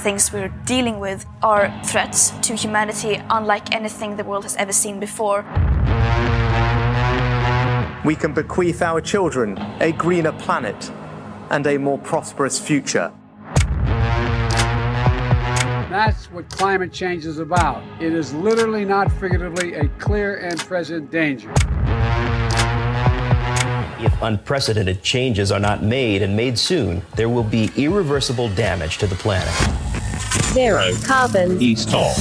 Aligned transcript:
things 0.00 0.32
we're 0.32 0.48
dealing 0.64 0.98
with 0.98 1.26
are 1.42 1.70
threats 1.84 2.30
to 2.40 2.54
humanity 2.54 3.20
unlike 3.28 3.74
anything 3.74 4.16
the 4.16 4.24
world 4.24 4.44
has 4.44 4.56
ever 4.56 4.72
seen 4.72 4.98
before. 4.98 5.42
We 8.02 8.16
can 8.16 8.32
bequeath 8.32 8.80
our 8.80 9.02
children 9.02 9.58
a 9.80 9.92
greener 9.92 10.32
planet 10.32 10.90
and 11.50 11.66
a 11.66 11.76
more 11.76 11.98
prosperous 11.98 12.58
future. 12.58 13.12
That's 15.90 16.30
what 16.30 16.48
climate 16.48 16.92
change 16.92 17.26
is 17.26 17.38
about. 17.38 17.82
It 18.00 18.14
is 18.14 18.32
literally, 18.32 18.86
not 18.86 19.12
figuratively, 19.12 19.74
a 19.74 19.88
clear 19.98 20.36
and 20.38 20.58
present 20.60 21.10
danger. 21.10 21.52
If 24.02 24.22
unprecedented 24.22 25.02
changes 25.02 25.52
are 25.52 25.60
not 25.60 25.82
made 25.82 26.22
and 26.22 26.34
made 26.34 26.58
soon, 26.58 27.02
there 27.16 27.28
will 27.28 27.44
be 27.44 27.70
irreversible 27.76 28.48
damage 28.54 28.96
to 28.96 29.06
the 29.06 29.14
planet. 29.14 29.52
Zero 30.54 30.90
carbon. 31.04 31.60
East 31.60 31.90
Talk. 31.90 32.16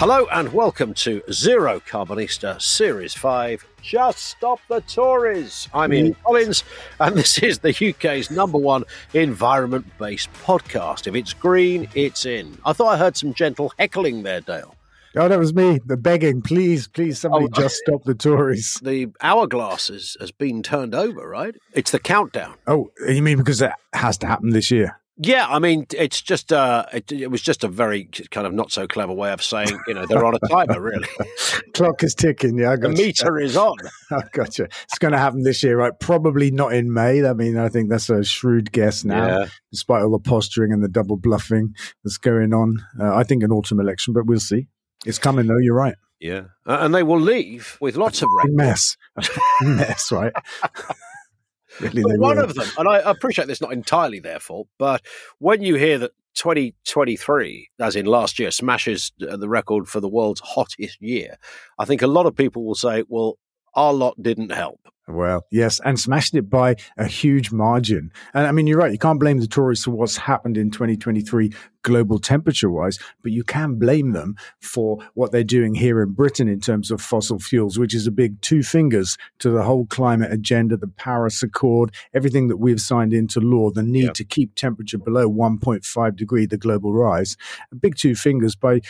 Hello 0.00 0.26
and 0.32 0.52
welcome 0.52 0.94
to 0.94 1.22
Zero 1.30 1.78
Carbonista 1.78 2.60
Series 2.60 3.14
5 3.14 3.64
Just 3.82 4.18
Stop 4.18 4.58
the 4.68 4.80
Tories. 4.80 5.68
I'm 5.72 5.92
Ian 5.92 6.14
mm. 6.14 6.22
Collins 6.24 6.64
and 6.98 7.16
this 7.16 7.38
is 7.38 7.60
the 7.60 7.70
UK's 7.70 8.32
number 8.32 8.58
one 8.58 8.82
environment 9.14 9.86
based 9.96 10.28
podcast. 10.44 11.06
If 11.06 11.14
it's 11.14 11.32
green, 11.32 11.88
it's 11.94 12.26
in. 12.26 12.58
I 12.66 12.72
thought 12.72 12.94
I 12.94 12.96
heard 12.96 13.16
some 13.16 13.32
gentle 13.32 13.72
heckling 13.78 14.24
there, 14.24 14.40
Dale. 14.40 14.74
Oh, 15.16 15.28
that 15.28 15.38
was 15.38 15.54
me. 15.54 15.78
The 15.84 15.96
begging, 15.96 16.42
please, 16.42 16.88
please, 16.88 17.18
somebody 17.20 17.46
Oh, 17.46 17.48
just 17.48 17.76
stop 17.76 18.04
the 18.04 18.14
Tories. 18.14 18.80
The 18.82 19.08
hourglass 19.20 19.88
has, 19.88 20.16
has 20.20 20.30
been 20.32 20.62
turned 20.62 20.94
over, 20.94 21.28
right? 21.28 21.54
It's 21.74 21.90
the 21.90 21.98
countdown. 21.98 22.54
Oh, 22.66 22.90
you 23.08 23.22
mean 23.22 23.38
because 23.38 23.60
it 23.62 23.72
has 23.92 24.16
to 24.18 24.26
happen 24.26 24.50
this 24.50 24.70
year? 24.70 24.98
Yeah, 25.18 25.46
I 25.46 25.58
mean, 25.58 25.86
it's 25.94 26.22
just 26.22 26.52
uh, 26.52 26.86
it, 26.92 27.12
it 27.12 27.30
was 27.30 27.42
just 27.42 27.62
a 27.62 27.68
very 27.68 28.06
kind 28.30 28.46
of 28.46 28.54
not 28.54 28.72
so 28.72 28.86
clever 28.88 29.12
way 29.12 29.30
of 29.30 29.42
saying, 29.42 29.78
you 29.86 29.92
know, 29.94 30.06
they're 30.06 30.24
on 30.24 30.34
a 30.34 30.48
timer, 30.48 30.80
really. 30.80 31.06
Clock 31.74 32.02
is 32.02 32.14
ticking. 32.14 32.58
Yeah, 32.58 32.70
I 32.72 32.76
The 32.76 32.88
got 32.88 32.98
you. 32.98 33.04
meter 33.06 33.38
is 33.38 33.56
on. 33.56 33.76
I 34.10 34.22
gotcha. 34.32 34.64
It's 34.64 34.98
going 34.98 35.12
to 35.12 35.18
happen 35.18 35.42
this 35.42 35.62
year, 35.62 35.76
right? 35.76 35.92
Probably 36.00 36.50
not 36.50 36.72
in 36.72 36.92
May. 36.92 37.24
I 37.24 37.34
mean, 37.34 37.58
I 37.58 37.68
think 37.68 37.90
that's 37.90 38.08
a 38.08 38.24
shrewd 38.24 38.72
guess 38.72 39.04
now, 39.04 39.26
Yeah. 39.26 39.46
despite 39.70 40.02
all 40.02 40.10
the 40.12 40.18
posturing 40.18 40.72
and 40.72 40.82
the 40.82 40.88
double 40.88 41.18
bluffing 41.18 41.74
that's 42.02 42.18
going 42.18 42.54
on. 42.54 42.78
Uh, 42.98 43.14
I 43.14 43.22
think 43.22 43.42
an 43.42 43.52
autumn 43.52 43.80
election, 43.80 44.14
but 44.14 44.24
we'll 44.26 44.40
see. 44.40 44.66
It's 45.06 45.18
coming, 45.18 45.46
though. 45.46 45.58
You're 45.58 45.74
right. 45.74 45.94
Yeah, 46.20 46.42
Uh, 46.66 46.78
and 46.80 46.94
they 46.94 47.02
will 47.02 47.18
leave 47.20 47.76
with 47.80 47.96
lots 47.96 48.22
of 48.22 48.28
A 48.32 48.36
records. 48.36 48.54
mess. 48.56 48.96
Mess, 49.62 50.12
right? 50.12 50.32
really, 51.80 52.02
one 52.18 52.36
will. 52.36 52.44
of 52.44 52.54
them, 52.54 52.68
and 52.78 52.88
I 52.88 52.98
appreciate 52.98 53.48
this 53.48 53.60
not 53.60 53.72
entirely 53.72 54.20
their 54.20 54.38
fault, 54.38 54.68
but 54.78 55.02
when 55.38 55.62
you 55.62 55.74
hear 55.74 55.98
that 55.98 56.12
2023, 56.34 57.70
as 57.80 57.96
in 57.96 58.06
last 58.06 58.38
year, 58.38 58.50
smashes 58.50 59.12
the 59.18 59.48
record 59.48 59.88
for 59.88 60.00
the 60.00 60.08
world's 60.08 60.40
hottest 60.40 61.00
year, 61.02 61.36
I 61.78 61.84
think 61.84 62.02
a 62.02 62.06
lot 62.06 62.26
of 62.26 62.36
people 62.36 62.64
will 62.64 62.74
say, 62.74 63.04
well, 63.08 63.38
our 63.74 63.92
lot 63.92 64.22
didn't 64.22 64.52
help. 64.52 64.78
Well, 65.08 65.44
yes, 65.50 65.80
and 65.84 65.98
smashed 65.98 66.34
it 66.36 66.48
by 66.48 66.76
a 66.96 67.06
huge 67.06 67.50
margin. 67.50 68.12
And 68.34 68.46
I 68.46 68.52
mean, 68.52 68.68
you're 68.68 68.78
right. 68.78 68.92
You 68.92 68.98
can't 68.98 69.18
blame 69.18 69.40
the 69.40 69.48
Tories 69.48 69.82
for 69.84 69.90
what's 69.90 70.16
happened 70.16 70.56
in 70.56 70.70
2023 70.70 71.52
global 71.82 72.18
temperature 72.18 72.70
wise, 72.70 72.98
but 73.22 73.32
you 73.32 73.44
can 73.44 73.74
blame 73.74 74.12
them 74.12 74.36
for 74.60 74.98
what 75.14 75.32
they're 75.32 75.44
doing 75.44 75.74
here 75.74 76.02
in 76.02 76.10
Britain 76.12 76.48
in 76.48 76.60
terms 76.60 76.90
of 76.90 77.00
fossil 77.00 77.38
fuels, 77.38 77.78
which 77.78 77.94
is 77.94 78.06
a 78.06 78.10
big 78.10 78.40
two 78.40 78.62
fingers 78.62 79.16
to 79.38 79.50
the 79.50 79.62
whole 79.62 79.86
climate 79.86 80.32
agenda, 80.32 80.76
the 80.76 80.88
Paris 80.88 81.42
Accord, 81.42 81.92
everything 82.14 82.48
that 82.48 82.56
we've 82.56 82.80
signed 82.80 83.12
into 83.12 83.40
law, 83.40 83.70
the 83.70 83.82
need 83.82 84.14
to 84.14 84.24
keep 84.24 84.54
temperature 84.54 84.98
below 84.98 85.28
1.5 85.28 86.16
degree, 86.16 86.46
the 86.46 86.56
global 86.56 86.92
rise. 86.92 87.36
A 87.70 87.74
big 87.74 87.96
two 87.96 88.14
fingers 88.14 88.54
by, 88.54 88.80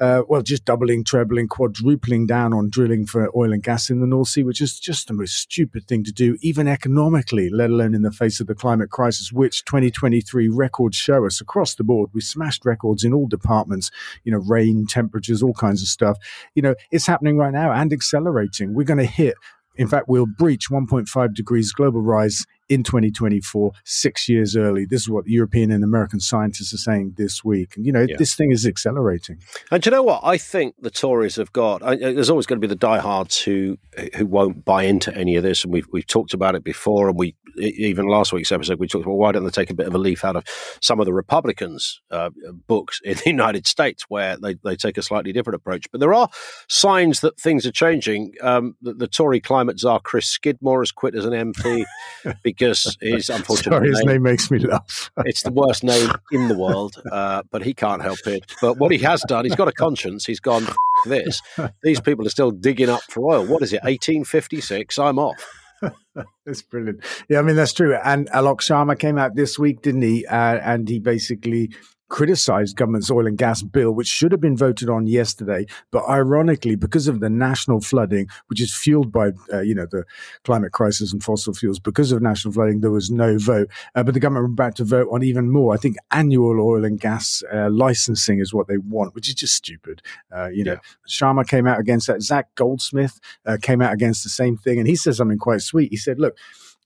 uh, 0.00 0.22
well, 0.28 0.42
just 0.42 0.64
doubling, 0.64 1.04
trebling, 1.04 1.48
quadrupling 1.48 2.26
down 2.26 2.52
on 2.52 2.70
drilling 2.70 3.06
for 3.06 3.30
oil 3.36 3.52
and 3.52 3.62
gas 3.62 3.90
in 3.90 4.00
the 4.00 4.06
North 4.06 4.28
Sea, 4.28 4.42
which 4.42 4.60
is 4.60 4.78
just 4.78 5.08
the 5.08 5.14
most 5.14 5.36
stupid 5.36 5.86
thing 5.86 6.04
to 6.04 6.12
do, 6.12 6.36
even 6.40 6.68
economically, 6.68 7.48
let 7.50 7.70
alone 7.70 7.94
in 7.94 8.02
the 8.02 8.10
face 8.10 8.40
of 8.40 8.46
the 8.46 8.54
climate 8.54 8.90
crisis, 8.90 9.32
which 9.32 9.64
2023 9.64 10.48
records 10.48 10.96
show 10.96 11.26
us 11.26 11.40
across 11.40 11.74
the 11.74 11.84
board. 11.84 12.10
We 12.12 12.20
smashed 12.34 12.64
records 12.64 13.04
in 13.04 13.12
all 13.14 13.26
departments, 13.26 13.90
you 14.24 14.32
know, 14.32 14.38
rain, 14.38 14.86
temperatures, 14.86 15.42
all 15.42 15.54
kinds 15.54 15.82
of 15.82 15.88
stuff. 15.88 16.18
You 16.54 16.62
know, 16.62 16.74
it's 16.90 17.06
happening 17.06 17.36
right 17.38 17.52
now 17.52 17.72
and 17.72 17.92
accelerating. 17.92 18.74
We're 18.74 18.84
going 18.84 18.98
to 18.98 19.04
hit 19.04 19.34
in 19.76 19.88
fact, 19.88 20.08
we'll 20.08 20.26
breach 20.26 20.68
1.5 20.70 21.34
degrees 21.34 21.72
global 21.72 22.00
rise 22.00 22.44
in 22.68 22.82
2024, 22.82 23.72
six 23.84 24.28
years 24.28 24.56
early. 24.56 24.84
This 24.86 25.02
is 25.02 25.10
what 25.10 25.26
European 25.26 25.70
and 25.70 25.82
American 25.84 26.20
scientists 26.20 26.72
are 26.72 26.78
saying 26.78 27.14
this 27.16 27.44
week. 27.44 27.76
And, 27.76 27.84
you 27.84 27.92
know, 27.92 28.06
Yeah. 28.08 28.16
this 28.16 28.34
thing 28.34 28.52
is 28.52 28.66
accelerating. 28.66 29.38
And 29.70 29.82
do 29.82 29.88
you 29.88 29.96
know 29.96 30.02
what? 30.02 30.20
I 30.22 30.38
think 30.38 30.76
the 30.80 30.90
Tories 30.90 31.36
have 31.36 31.52
got. 31.52 31.82
I, 31.82 31.96
there's 31.96 32.30
always 32.30 32.46
going 32.46 32.58
to 32.60 32.66
be 32.66 32.70
the 32.70 32.76
diehards 32.76 33.42
who 33.42 33.76
who 34.16 34.26
won't 34.26 34.64
buy 34.64 34.84
into 34.84 35.14
any 35.14 35.36
of 35.36 35.42
this, 35.42 35.64
and 35.64 35.72
we've 35.72 35.86
we've 35.92 36.06
talked 36.06 36.34
about 36.34 36.54
it 36.54 36.64
before. 36.64 37.08
And 37.08 37.18
we 37.18 37.34
even 37.56 38.06
last 38.06 38.32
week's 38.32 38.52
episode 38.52 38.78
we 38.78 38.88
talked 38.88 39.04
about 39.04 39.16
why 39.16 39.32
don't 39.32 39.44
they 39.44 39.50
take 39.50 39.70
a 39.70 39.74
bit 39.74 39.86
of 39.86 39.94
a 39.94 39.98
leaf 39.98 40.24
out 40.24 40.36
of 40.36 40.44
some 40.80 41.00
of 41.00 41.06
the 41.06 41.12
Republicans' 41.12 42.00
uh, 42.10 42.30
books 42.66 43.00
in 43.04 43.14
the 43.14 43.22
United 43.30 43.66
States, 43.66 44.04
where 44.08 44.36
they, 44.36 44.54
they 44.64 44.76
take 44.76 44.98
a 44.98 45.02
slightly 45.02 45.32
different 45.32 45.56
approach. 45.56 45.90
But 45.90 46.00
there 46.00 46.14
are 46.14 46.28
signs 46.68 47.20
that 47.20 47.38
things 47.38 47.66
are 47.66 47.72
changing. 47.72 48.34
Um, 48.40 48.76
the, 48.82 48.94
the 48.94 49.08
Tory 49.08 49.40
climate 49.40 49.78
czar 49.78 50.00
Chris 50.00 50.26
Skidmore 50.26 50.80
has 50.80 50.92
quit 50.92 51.14
as 51.14 51.24
an 51.24 51.32
MP 51.32 51.84
because 52.42 52.96
his 53.00 53.30
unfortunate 53.30 53.76
Sorry, 53.76 53.88
his 53.88 54.04
name 54.04 54.22
makes 54.22 54.50
me 54.50 54.58
laugh. 54.58 55.10
it's 55.24 55.42
the 55.42 55.52
worst 55.52 55.84
name 55.84 56.10
in 56.32 56.48
the 56.48 56.58
world, 56.58 57.02
uh, 57.10 57.42
but 57.50 57.62
he 57.62 57.74
can't 57.74 58.02
help 58.02 58.26
it. 58.26 58.50
But 58.60 58.78
what 58.78 58.92
he 58.92 58.98
has 58.98 59.22
done, 59.28 59.44
he's 59.44 59.56
got 59.56 59.68
a 59.68 59.72
conscience. 59.72 60.24
He's 60.26 60.40
gone, 60.40 60.64
"F- 60.64 60.76
this. 61.06 61.40
These 61.82 62.00
people 62.00 62.26
are 62.26 62.30
still 62.30 62.50
digging 62.50 62.88
up 62.88 63.02
for 63.08 63.34
oil. 63.34 63.46
What 63.46 63.62
is 63.62 63.72
it, 63.72 63.82
1856? 63.82 64.98
I'm 64.98 65.18
off. 65.18 65.63
That's 66.46 66.62
brilliant. 66.62 67.04
Yeah, 67.28 67.38
I 67.38 67.42
mean 67.42 67.56
that's 67.56 67.72
true. 67.72 67.96
And 68.04 68.28
Alok 68.30 68.60
Sharma 68.60 68.98
came 68.98 69.18
out 69.18 69.34
this 69.34 69.58
week, 69.58 69.82
didn't 69.82 70.02
he? 70.02 70.26
Uh, 70.26 70.58
and 70.62 70.88
he 70.88 70.98
basically 70.98 71.70
criticized 72.14 72.76
government's 72.76 73.10
oil 73.10 73.26
and 73.26 73.36
gas 73.36 73.60
bill, 73.60 73.90
which 73.90 74.06
should 74.06 74.30
have 74.30 74.40
been 74.40 74.56
voted 74.56 74.88
on 74.88 75.04
yesterday. 75.04 75.66
But 75.90 76.08
ironically, 76.08 76.76
because 76.76 77.08
of 77.08 77.18
the 77.18 77.28
national 77.28 77.80
flooding, 77.80 78.28
which 78.46 78.60
is 78.60 78.72
fueled 78.72 79.10
by 79.10 79.32
uh, 79.52 79.62
you 79.62 79.74
know 79.74 79.86
the 79.90 80.04
climate 80.44 80.70
crisis 80.70 81.12
and 81.12 81.20
fossil 81.24 81.54
fuels, 81.54 81.80
because 81.80 82.12
of 82.12 82.22
national 82.22 82.54
flooding, 82.54 82.82
there 82.82 82.92
was 82.92 83.10
no 83.10 83.36
vote. 83.36 83.68
Uh, 83.96 84.04
but 84.04 84.14
the 84.14 84.20
government 84.20 84.44
were 84.44 84.52
about 84.52 84.76
to 84.76 84.84
vote 84.84 85.08
on 85.10 85.24
even 85.24 85.50
more. 85.50 85.74
I 85.74 85.76
think 85.76 85.96
annual 86.12 86.60
oil 86.60 86.84
and 86.84 87.00
gas 87.00 87.42
uh, 87.52 87.68
licensing 87.68 88.38
is 88.38 88.54
what 88.54 88.68
they 88.68 88.78
want, 88.78 89.16
which 89.16 89.28
is 89.28 89.34
just 89.34 89.56
stupid. 89.56 90.00
Uh, 90.32 90.50
you 90.50 90.62
know, 90.62 90.78
Sharma 91.08 91.44
came 91.44 91.66
out 91.66 91.80
against 91.80 92.06
that. 92.06 92.22
Zac 92.22 92.54
Goldsmith 92.54 93.18
uh, 93.44 93.58
came 93.60 93.82
out 93.82 93.92
against 93.92 94.22
the 94.22 94.30
same 94.30 94.56
thing, 94.56 94.78
and 94.78 94.86
he 94.86 94.94
said 94.94 95.16
something 95.16 95.38
quite 95.38 95.62
sweet. 95.62 95.90
He 95.90 95.96
said, 95.96 96.20
"Look." 96.20 96.36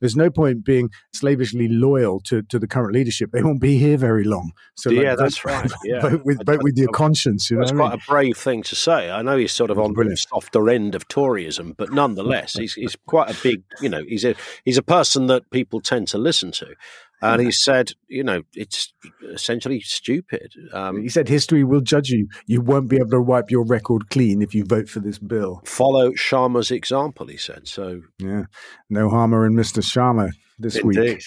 There's 0.00 0.16
no 0.16 0.31
point 0.31 0.64
being 0.64 0.91
slavishly 1.12 1.69
loyal 1.69 2.20
to, 2.20 2.42
to 2.42 2.59
the 2.59 2.66
current 2.69 2.94
leadership. 2.94 3.31
They 3.32 3.42
won't 3.42 3.60
be 3.60 3.78
here 3.78 3.97
very 3.97 4.25
long. 4.25 4.53
So 4.76 4.91
Yeah, 4.91 5.10
like, 5.10 5.19
that's 5.19 5.38
vote- 5.38 5.50
right. 5.53 5.70
Yeah. 5.84 6.00
vote 6.00 6.25
with 6.25 6.44
vote 6.47 6.62
with 6.62 6.76
your 6.76 6.88
conscience. 6.92 7.50
You 7.50 7.56
know, 7.56 7.62
That's 7.62 7.72
what 7.72 7.81
I 7.81 7.88
quite 7.88 7.92
mean? 7.92 8.00
a 8.00 8.10
brave 8.12 8.37
thing 8.37 8.62
to 8.64 8.75
say. 8.76 9.10
I 9.10 9.22
know 9.22 9.37
he's 9.37 9.53
sort 9.53 9.70
of 9.70 9.78
on 9.78 9.92
the 9.94 10.16
softer 10.16 10.69
end 10.70 10.94
of 10.94 11.08
Toryism, 11.08 11.76
but 11.76 11.92
nonetheless, 11.92 12.53
he's, 12.58 12.75
he's 12.75 12.97
quite 13.06 13.31
a 13.31 13.37
big, 13.42 13.62
you 13.81 13.88
know, 13.88 14.03
he's 14.06 14.25
a 14.25 14.34
he's 14.64 14.78
a 14.78 14.82
person 14.82 15.26
that 15.26 15.50
people 15.50 15.81
tend 15.81 16.08
to 16.08 16.19
listen 16.19 16.53
to. 16.53 16.75
And 17.20 17.42
he 17.42 17.50
said, 17.50 17.92
you 18.06 18.22
know, 18.22 18.42
it's 18.54 18.92
essentially 19.32 19.80
stupid. 19.80 20.52
Um, 20.72 21.02
He 21.02 21.08
said 21.08 21.28
history 21.28 21.64
will 21.64 21.80
judge 21.80 22.10
you. 22.10 22.28
You 22.46 22.60
won't 22.60 22.88
be 22.88 22.96
able 22.96 23.10
to 23.10 23.20
wipe 23.20 23.50
your 23.50 23.64
record 23.64 24.08
clean 24.10 24.40
if 24.40 24.54
you 24.54 24.64
vote 24.64 24.88
for 24.88 25.00
this 25.00 25.18
bill. 25.18 25.60
follow 25.64 26.12
Sharma's 26.12 26.70
example, 26.70 27.26
he 27.26 27.36
said. 27.36 27.66
So 27.66 28.02
Yeah, 28.18 28.44
no 28.88 29.08
harmer 29.08 29.46
in 29.46 29.54
Mr. 29.54 29.82
Sharma 29.82 30.31
this 30.58 30.82
week. 30.82 31.22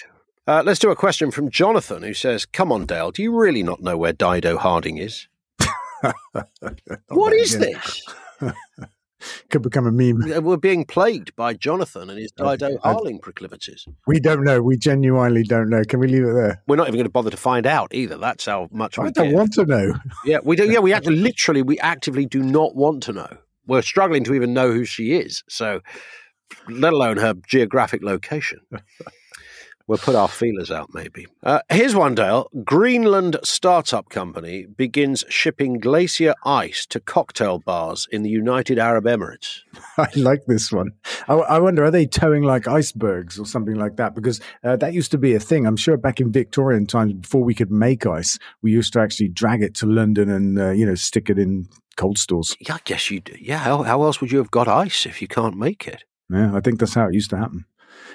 Uh, 0.46 0.62
let's 0.64 0.80
do 0.80 0.90
a 0.90 0.96
question 0.96 1.30
from 1.30 1.50
Jonathan, 1.50 2.02
who 2.02 2.14
says, 2.14 2.44
"Come 2.46 2.72
on, 2.72 2.84
Dale, 2.84 3.12
do 3.12 3.22
you 3.22 3.32
really 3.36 3.62
not 3.62 3.80
know 3.80 3.96
where 3.96 4.12
Dido 4.12 4.58
Harding 4.58 4.98
is? 4.98 5.28
What 7.08 7.32
is 7.32 7.58
this? 7.58 8.02
Could 9.50 9.62
become 9.62 9.86
a 9.86 9.92
meme. 9.92 10.42
We're 10.42 10.56
being 10.56 10.84
plagued 10.84 11.34
by 11.36 11.54
Jonathan 11.54 12.10
and 12.10 12.18
his 12.18 12.32
Dido 12.32 12.78
Harding 12.78 13.18
proclivities. 13.18 13.86
We 14.06 14.20
don't 14.20 14.44
know. 14.44 14.62
We 14.62 14.76
genuinely 14.76 15.42
don't 15.42 15.68
know. 15.68 15.82
Can 15.84 16.00
we 16.00 16.08
leave 16.08 16.24
it 16.24 16.32
there? 16.34 16.62
We're 16.66 16.76
not 16.76 16.88
even 16.88 16.98
going 16.98 17.04
to 17.04 17.10
bother 17.10 17.30
to 17.30 17.36
find 17.36 17.66
out 17.66 17.94
either. 17.94 18.16
That's 18.18 18.46
how 18.46 18.68
much 18.72 18.98
we 18.98 19.08
I 19.08 19.10
don't 19.10 19.28
care. 19.28 19.36
want 19.36 19.52
to 19.54 19.66
know. 19.66 19.94
Yeah, 20.24 20.38
we 20.42 20.56
do. 20.56 20.62
Yeah, 20.72 20.78
we 20.78 20.92
actually, 20.92 21.16
literally, 21.16 21.62
we 21.62 21.78
actively 21.80 22.24
do 22.24 22.42
not 22.42 22.74
want 22.74 23.02
to 23.04 23.12
know. 23.12 23.36
We're 23.66 23.82
struggling 23.82 24.24
to 24.24 24.34
even 24.34 24.54
know 24.54 24.72
who 24.72 24.84
she 24.84 25.12
is. 25.14 25.44
So, 25.48 25.80
let 26.68 26.92
alone 26.92 27.18
her 27.18 27.34
geographic 27.46 28.02
location. 28.02 28.60
We'll 29.86 29.98
put 29.98 30.14
our 30.14 30.28
feelers 30.28 30.70
out, 30.70 30.90
maybe. 30.92 31.26
Uh, 31.42 31.60
here's 31.70 31.94
one, 31.94 32.14
Dale. 32.14 32.48
Greenland 32.64 33.36
startup 33.42 34.08
company 34.08 34.66
begins 34.66 35.24
shipping 35.28 35.78
glacier 35.78 36.34
ice 36.44 36.86
to 36.86 37.00
cocktail 37.00 37.58
bars 37.58 38.06
in 38.10 38.22
the 38.22 38.30
United 38.30 38.78
Arab 38.78 39.04
Emirates. 39.04 39.60
I 39.98 40.08
like 40.16 40.44
this 40.46 40.72
one. 40.72 40.92
I, 41.28 41.34
I 41.34 41.58
wonder, 41.58 41.84
are 41.84 41.90
they 41.90 42.06
towing 42.06 42.42
like 42.42 42.68
icebergs 42.68 43.38
or 43.38 43.46
something 43.46 43.76
like 43.76 43.96
that? 43.96 44.14
Because 44.14 44.40
uh, 44.64 44.76
that 44.76 44.94
used 44.94 45.10
to 45.12 45.18
be 45.18 45.34
a 45.34 45.40
thing. 45.40 45.66
I'm 45.66 45.76
sure 45.76 45.96
back 45.96 46.20
in 46.20 46.32
Victorian 46.32 46.86
times, 46.86 47.14
before 47.14 47.42
we 47.42 47.54
could 47.54 47.70
make 47.70 48.06
ice, 48.06 48.38
we 48.62 48.72
used 48.72 48.92
to 48.94 49.00
actually 49.00 49.28
drag 49.28 49.62
it 49.62 49.74
to 49.76 49.86
London 49.86 50.30
and 50.30 50.58
uh, 50.58 50.70
you 50.70 50.86
know 50.86 50.94
stick 50.94 51.28
it 51.30 51.38
in 51.38 51.68
cold 51.96 52.18
stores. 52.18 52.56
Yeah, 52.60 52.74
I 52.74 52.80
guess 52.84 53.10
you 53.10 53.20
do. 53.20 53.34
Yeah, 53.40 53.58
how, 53.58 53.82
how 53.82 54.02
else 54.02 54.20
would 54.20 54.32
you 54.32 54.38
have 54.38 54.50
got 54.50 54.68
ice 54.68 55.06
if 55.06 55.20
you 55.20 55.28
can't 55.28 55.56
make 55.56 55.86
it? 55.86 56.04
Yeah, 56.30 56.54
I 56.54 56.60
think 56.60 56.80
that's 56.80 56.94
how 56.94 57.08
it 57.08 57.14
used 57.14 57.30
to 57.30 57.36
happen. 57.36 57.66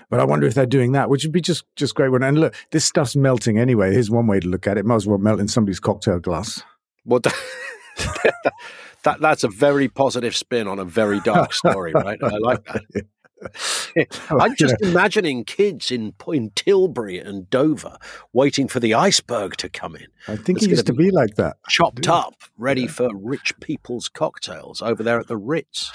But 0.10 0.20
I 0.20 0.24
wonder 0.24 0.48
if 0.48 0.54
they're 0.54 0.66
doing 0.66 0.94
that, 0.94 1.10
which 1.10 1.24
would 1.24 1.34
be 1.34 1.42
just 1.42 1.66
just 1.76 1.96
great. 1.96 2.10
One 2.10 2.24
and 2.24 2.40
look, 2.40 2.56
this 2.72 2.86
stuff's 2.86 3.16
melting 3.16 3.60
anyway. 3.60 3.92
Here's 3.92 4.10
one 4.10 4.28
way 4.28 4.40
to 4.40 4.48
look 4.48 4.68
at 4.68 4.78
it. 4.78 4.86
Might 4.86 4.96
as 4.96 5.08
well 5.08 5.18
melt 5.18 5.40
in 5.40 5.48
somebody's 5.48 5.80
cocktail 5.80 6.20
glass. 6.20 6.64
Well, 7.06 7.20
that 9.04 9.20
that's 9.20 9.44
a 9.44 9.50
very 9.50 9.90
positive 9.90 10.36
spin 10.36 10.68
on 10.68 10.80
a 10.80 10.86
very 10.86 11.20
dark 11.22 11.54
story, 11.54 11.94
right? 11.94 12.20
I 12.22 12.38
like 12.38 12.64
that. 12.66 13.06
I'm 14.32 14.56
just 14.56 14.76
imagining 14.82 15.44
kids 15.44 15.92
in 15.92 16.14
in 16.28 16.52
Tilbury 16.56 17.20
and 17.20 17.50
Dover 17.50 17.98
waiting 18.34 18.68
for 18.68 18.80
the 18.80 18.94
iceberg 18.94 19.58
to 19.58 19.70
come 19.70 19.96
in. 19.96 20.08
I 20.28 20.36
think 20.36 20.58
it's 20.58 20.66
it 20.66 20.72
used 20.72 20.88
to 20.88 20.94
be 20.94 21.12
like 21.12 21.36
that. 21.36 21.58
Chopped 21.70 22.08
up, 22.08 22.36
ready 22.58 22.88
for 22.88 23.10
rich 23.16 23.54
people's 23.60 24.10
cocktails 24.10 24.82
over 24.82 25.04
there 25.04 25.20
at 25.20 25.28
the 25.28 25.38
Ritz. 25.38 25.92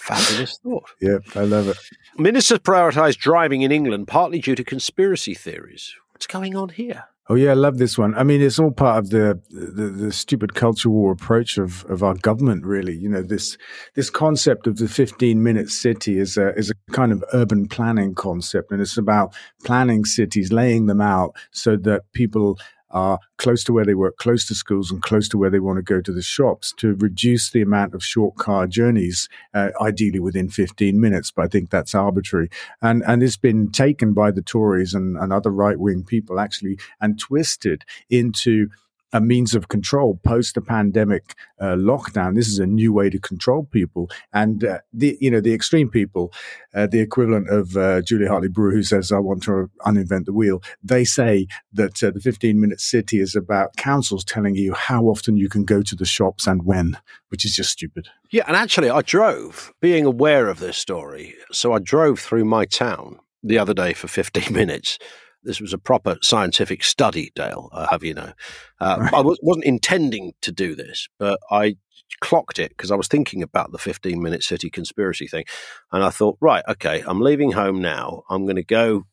Fabulous 0.00 0.58
thought. 0.58 0.90
Yep, 1.00 1.22
I 1.36 1.44
love 1.44 1.68
it. 1.68 1.76
Ministers 2.16 2.58
prioritise 2.60 3.16
driving 3.16 3.60
in 3.62 3.70
England 3.70 4.08
partly 4.08 4.40
due 4.40 4.54
to 4.54 4.64
conspiracy 4.64 5.34
theories. 5.34 5.94
What's 6.12 6.26
going 6.26 6.56
on 6.56 6.70
here? 6.70 7.04
Oh 7.28 7.34
yeah, 7.34 7.50
I 7.50 7.54
love 7.54 7.78
this 7.78 7.96
one. 7.96 8.14
I 8.16 8.24
mean, 8.24 8.40
it's 8.40 8.58
all 8.58 8.72
part 8.72 8.98
of 8.98 9.10
the, 9.10 9.40
the 9.50 9.84
the, 9.84 10.12
stupid 10.12 10.54
culture 10.54 10.90
war 10.90 11.12
approach 11.12 11.58
of, 11.58 11.84
of 11.84 12.02
our 12.02 12.14
government. 12.14 12.64
Really, 12.64 12.96
you 12.96 13.08
know 13.08 13.22
this 13.22 13.56
this 13.94 14.10
concept 14.10 14.66
of 14.66 14.78
the 14.78 14.88
fifteen 14.88 15.42
minute 15.42 15.70
city 15.70 16.18
is 16.18 16.36
a 16.36 16.52
is 16.56 16.70
a 16.70 16.92
kind 16.92 17.12
of 17.12 17.22
urban 17.32 17.68
planning 17.68 18.14
concept, 18.14 18.72
and 18.72 18.80
it's 18.80 18.96
about 18.96 19.32
planning 19.64 20.04
cities, 20.04 20.50
laying 20.50 20.86
them 20.86 21.00
out 21.00 21.36
so 21.52 21.76
that 21.76 22.02
people 22.14 22.58
are 22.90 23.18
close 23.38 23.64
to 23.64 23.72
where 23.72 23.84
they 23.84 23.94
work, 23.94 24.16
close 24.16 24.46
to 24.46 24.54
schools, 24.54 24.90
and 24.90 25.02
close 25.02 25.28
to 25.28 25.38
where 25.38 25.50
they 25.50 25.60
want 25.60 25.76
to 25.76 25.82
go 25.82 26.00
to 26.00 26.12
the 26.12 26.22
shops 26.22 26.72
to 26.78 26.94
reduce 26.96 27.50
the 27.50 27.62
amount 27.62 27.94
of 27.94 28.04
short 28.04 28.36
car 28.36 28.66
journeys, 28.66 29.28
uh, 29.54 29.70
ideally 29.80 30.20
within 30.20 30.48
15 30.48 31.00
minutes. 31.00 31.30
But 31.30 31.44
I 31.44 31.48
think 31.48 31.70
that's 31.70 31.94
arbitrary. 31.94 32.50
And, 32.82 33.02
and 33.06 33.22
it's 33.22 33.36
been 33.36 33.70
taken 33.70 34.12
by 34.12 34.30
the 34.30 34.42
Tories 34.42 34.94
and, 34.94 35.16
and 35.16 35.32
other 35.32 35.50
right 35.50 35.78
wing 35.78 36.04
people 36.04 36.40
actually 36.40 36.78
and 37.00 37.18
twisted 37.18 37.84
into 38.08 38.68
a 39.12 39.20
means 39.20 39.54
of 39.54 39.68
control 39.68 40.20
post 40.24 40.54
the 40.54 40.60
pandemic 40.60 41.34
uh, 41.60 41.74
lockdown. 41.74 42.34
This 42.34 42.48
is 42.48 42.58
a 42.58 42.66
new 42.66 42.92
way 42.92 43.10
to 43.10 43.18
control 43.18 43.64
people, 43.64 44.10
and 44.32 44.64
uh, 44.64 44.78
the 44.92 45.16
you 45.20 45.30
know 45.30 45.40
the 45.40 45.54
extreme 45.54 45.88
people, 45.88 46.32
uh, 46.74 46.86
the 46.86 47.00
equivalent 47.00 47.48
of 47.48 47.76
uh, 47.76 48.02
Julia 48.02 48.28
Hartley 48.28 48.48
Brewer, 48.48 48.72
who 48.72 48.82
says 48.82 49.12
I 49.12 49.18
want 49.18 49.42
to 49.44 49.70
uninvent 49.86 50.26
the 50.26 50.32
wheel. 50.32 50.62
They 50.82 51.04
say 51.04 51.46
that 51.72 52.02
uh, 52.02 52.10
the 52.10 52.20
15 52.20 52.60
minute 52.60 52.80
city 52.80 53.20
is 53.20 53.34
about 53.34 53.76
councils 53.76 54.24
telling 54.24 54.56
you 54.56 54.74
how 54.74 55.04
often 55.04 55.36
you 55.36 55.48
can 55.48 55.64
go 55.64 55.82
to 55.82 55.94
the 55.94 56.04
shops 56.04 56.46
and 56.46 56.64
when, 56.64 56.98
which 57.28 57.44
is 57.44 57.54
just 57.54 57.70
stupid. 57.70 58.08
Yeah, 58.30 58.44
and 58.46 58.56
actually, 58.56 58.90
I 58.90 59.02
drove, 59.02 59.72
being 59.80 60.04
aware 60.04 60.48
of 60.48 60.60
this 60.60 60.76
story, 60.76 61.34
so 61.52 61.72
I 61.72 61.78
drove 61.78 62.20
through 62.20 62.44
my 62.44 62.64
town 62.64 63.18
the 63.42 63.58
other 63.58 63.74
day 63.74 63.92
for 63.92 64.08
15 64.08 64.52
minutes 64.54 64.98
this 65.42 65.60
was 65.60 65.72
a 65.72 65.78
proper 65.78 66.16
scientific 66.22 66.84
study, 66.84 67.32
Dale, 67.34 67.68
I 67.72 67.88
have 67.90 68.04
you 68.04 68.14
know. 68.14 68.32
Uh, 68.80 68.96
right. 69.00 69.14
I 69.14 69.18
w- 69.18 69.36
wasn't 69.42 69.64
intending 69.64 70.32
to 70.42 70.52
do 70.52 70.74
this, 70.74 71.08
but 71.18 71.40
I 71.50 71.76
clocked 72.20 72.58
it 72.58 72.70
because 72.70 72.90
I 72.90 72.96
was 72.96 73.08
thinking 73.08 73.42
about 73.42 73.72
the 73.72 73.78
15 73.78 74.22
minute 74.22 74.42
city 74.42 74.70
conspiracy 74.70 75.26
thing. 75.26 75.44
And 75.92 76.02
I 76.02 76.10
thought, 76.10 76.36
right, 76.40 76.64
okay, 76.68 77.02
I'm 77.06 77.20
leaving 77.20 77.52
home 77.52 77.80
now. 77.80 78.22
I'm 78.28 78.44
going 78.44 78.56
to 78.56 78.64
go 78.64 79.04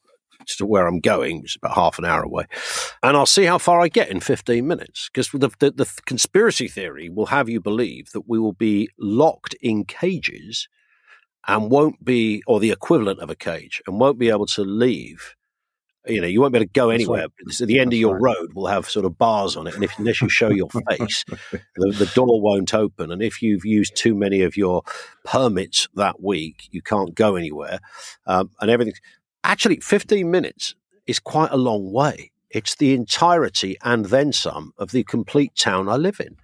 to 0.45 0.65
where 0.65 0.88
I'm 0.88 1.00
going, 1.00 1.41
which 1.41 1.53
is 1.53 1.59
about 1.62 1.75
half 1.75 2.00
an 2.00 2.06
hour 2.06 2.24
away, 2.24 2.45
and 3.03 3.18
I'll 3.18 3.25
see 3.25 3.45
how 3.45 3.57
far 3.57 3.81
I 3.81 3.88
get 3.88 4.09
in 4.09 4.19
15 4.19 4.65
minutes. 4.65 5.09
Because 5.09 5.29
the, 5.29 5.50
the, 5.59 5.71
the 5.71 5.91
conspiracy 6.06 6.68
theory 6.68 7.09
will 7.09 7.27
have 7.27 7.50
you 7.50 7.59
believe 7.59 8.12
that 8.12 8.29
we 8.29 8.39
will 8.39 8.53
be 8.53 8.89
locked 8.97 9.56
in 9.62 9.83
cages 9.83 10.68
and 11.47 11.71
won't 11.71 12.03
be, 12.03 12.44
or 12.45 12.59
the 12.59 12.71
equivalent 12.71 13.19
of 13.19 13.29
a 13.29 13.35
cage, 13.35 13.81
and 13.88 14.00
won't 14.00 14.19
be 14.19 14.29
able 14.29 14.45
to 14.47 14.63
leave 14.63 15.35
you 16.07 16.21
know, 16.21 16.27
you 16.27 16.42
won't 16.42 16.54
be 16.54 16.59
able 16.59 16.65
to 16.65 16.71
go 16.71 16.89
anywhere. 16.89 17.27
Right. 17.45 17.57
the 17.68 17.80
end 17.80 17.92
That's 17.92 17.98
of 17.98 18.00
your 18.00 18.18
right. 18.18 18.36
road 18.38 18.54
will 18.54 18.68
have 18.68 18.89
sort 18.89 19.06
of 19.06 19.18
bars 19.18 19.56
on 19.56 19.68
it, 19.68 19.75
and 19.75 19.83
if 19.83 19.98
unless 19.98 20.21
you 20.21 20.30
show 20.30 20.50
your 20.50 20.69
face, 20.89 21.24
the, 21.51 21.92
the, 21.92 22.12
door 22.13 22.42
won't 22.42 22.74
open. 22.74 23.12
And 23.12 23.21
if 23.21 23.42
you've 23.42 23.65
used 23.65 23.95
too 23.95 24.15
many 24.15 24.42
of 24.42 24.57
your 24.57 24.83
permits 25.24 25.88
that 25.95 26.21
week, 26.21 26.68
you 26.71 26.81
can't 26.81 27.15
go 27.15 27.36
anywhere, 27.36 27.80
um, 28.25 28.51
and 28.62 28.69
everything. 28.69 28.94
Actually, 29.44 29.80
fifteen 29.80 30.31
minutes 30.31 30.75
is 31.06 31.19
quite 31.19 31.51
a 31.51 31.57
long 31.57 31.92
way. 31.92 32.31
It's 32.50 32.75
the 32.75 32.94
entirety 32.94 33.77
and 33.83 34.06
then 34.06 34.31
some 34.31 34.74
of 34.77 34.92
the 34.92 35.03
complete 35.03 35.56
town 35.56 35.89
I 35.89 35.95
live 35.95 36.19
in. 36.19 36.38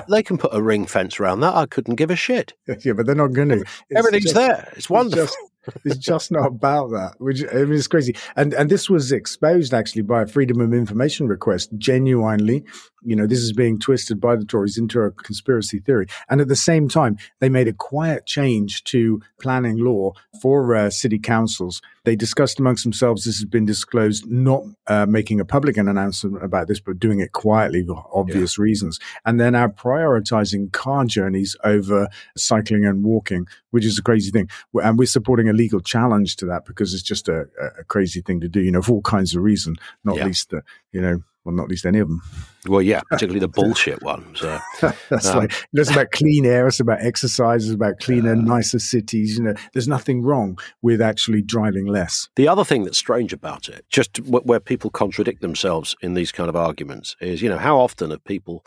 they 0.08 0.22
can 0.22 0.38
put 0.38 0.54
a 0.54 0.62
ring 0.62 0.86
fence 0.86 1.20
around 1.20 1.40
that. 1.40 1.54
I 1.54 1.66
couldn't 1.66 1.96
give 1.96 2.10
a 2.10 2.16
shit. 2.16 2.54
Yeah, 2.80 2.92
but 2.92 3.06
they're 3.06 3.14
not 3.14 3.32
going 3.32 3.48
to. 3.48 3.64
Everything's 3.94 4.24
just, 4.24 4.34
there. 4.34 4.72
It's 4.76 4.90
wonderful. 4.90 5.24
It's 5.24 5.32
just, 5.32 5.52
it's 5.84 5.98
just 5.98 6.30
not 6.30 6.46
about 6.46 6.90
that. 6.90 7.14
Which 7.18 7.42
I 7.52 7.64
mean, 7.64 7.74
it's 7.74 7.88
crazy. 7.88 8.16
And 8.36 8.54
and 8.54 8.70
this 8.70 8.88
was 8.90 9.12
exposed 9.12 9.74
actually 9.74 10.02
by 10.02 10.22
a 10.22 10.26
freedom 10.26 10.60
of 10.60 10.72
information 10.72 11.28
request. 11.28 11.70
Genuinely, 11.76 12.64
you 13.06 13.14
know, 13.14 13.26
this 13.26 13.38
is 13.38 13.52
being 13.52 13.78
twisted 13.78 14.20
by 14.20 14.34
the 14.34 14.44
Tories 14.44 14.76
into 14.76 15.00
a 15.00 15.12
conspiracy 15.12 15.78
theory. 15.78 16.06
And 16.28 16.40
at 16.40 16.48
the 16.48 16.56
same 16.56 16.88
time, 16.88 17.16
they 17.38 17.48
made 17.48 17.68
a 17.68 17.72
quiet 17.72 18.26
change 18.26 18.82
to 18.84 19.22
planning 19.40 19.78
law 19.78 20.12
for 20.42 20.74
uh, 20.74 20.90
city 20.90 21.20
councils. 21.20 21.80
They 22.04 22.16
discussed 22.16 22.58
amongst 22.58 22.82
themselves. 22.82 23.24
This 23.24 23.36
has 23.36 23.44
been 23.44 23.64
disclosed, 23.64 24.28
not 24.28 24.64
uh, 24.88 25.06
making 25.06 25.38
a 25.38 25.44
public 25.44 25.76
announcement 25.76 26.44
about 26.44 26.66
this, 26.66 26.80
but 26.80 26.98
doing 26.98 27.20
it 27.20 27.30
quietly 27.30 27.84
for 27.86 28.04
obvious 28.12 28.58
yeah. 28.58 28.62
reasons. 28.62 28.98
And 29.24 29.40
they're 29.40 29.52
now 29.52 29.68
prioritizing 29.68 30.72
car 30.72 31.04
journeys 31.04 31.56
over 31.62 32.08
cycling 32.36 32.84
and 32.84 33.04
walking, 33.04 33.46
which 33.70 33.84
is 33.84 33.98
a 33.98 34.02
crazy 34.02 34.32
thing. 34.32 34.48
And 34.74 34.98
we're 34.98 35.06
supporting 35.06 35.48
a 35.48 35.52
legal 35.52 35.80
challenge 35.80 36.36
to 36.36 36.46
that 36.46 36.66
because 36.66 36.92
it's 36.92 37.04
just 37.04 37.28
a, 37.28 37.46
a 37.78 37.84
crazy 37.84 38.20
thing 38.20 38.40
to 38.40 38.48
do, 38.48 38.60
you 38.60 38.72
know, 38.72 38.82
for 38.82 38.94
all 38.94 39.02
kinds 39.02 39.36
of 39.36 39.42
reasons, 39.42 39.78
not 40.02 40.16
yeah. 40.16 40.26
least, 40.26 40.50
the, 40.50 40.62
you 40.90 41.00
know, 41.00 41.22
well, 41.46 41.54
not 41.54 41.68
least 41.68 41.86
any 41.86 42.00
of 42.00 42.08
them. 42.08 42.20
Well, 42.66 42.82
yeah, 42.82 43.00
particularly 43.08 43.38
the 43.38 43.48
bullshit 43.60 44.02
ones. 44.02 44.42
Uh, 44.42 44.58
That's 45.08 45.28
um, 45.28 45.38
like 45.38 45.52
it's 45.72 45.90
about 45.90 46.10
clean 46.10 46.44
air, 46.44 46.66
it's 46.66 46.80
about 46.80 46.98
exercise, 47.00 47.66
it's 47.66 47.74
about 47.74 48.00
cleaner, 48.00 48.32
uh, 48.32 48.34
nicer 48.34 48.80
cities. 48.80 49.38
You 49.38 49.44
know, 49.44 49.54
there's 49.72 49.86
nothing 49.86 50.22
wrong 50.22 50.58
with 50.82 51.00
actually 51.00 51.42
driving 51.42 51.86
less. 51.86 52.28
The 52.34 52.48
other 52.48 52.64
thing 52.64 52.84
that's 52.84 52.98
strange 52.98 53.32
about 53.32 53.68
it, 53.68 53.84
just 53.88 54.18
where 54.22 54.60
people 54.60 54.90
contradict 54.90 55.40
themselves 55.40 55.94
in 56.02 56.14
these 56.14 56.32
kind 56.32 56.48
of 56.48 56.56
arguments, 56.56 57.14
is 57.20 57.40
you 57.40 57.48
know 57.48 57.58
how 57.58 57.78
often 57.78 58.10
have 58.10 58.24
people 58.24 58.64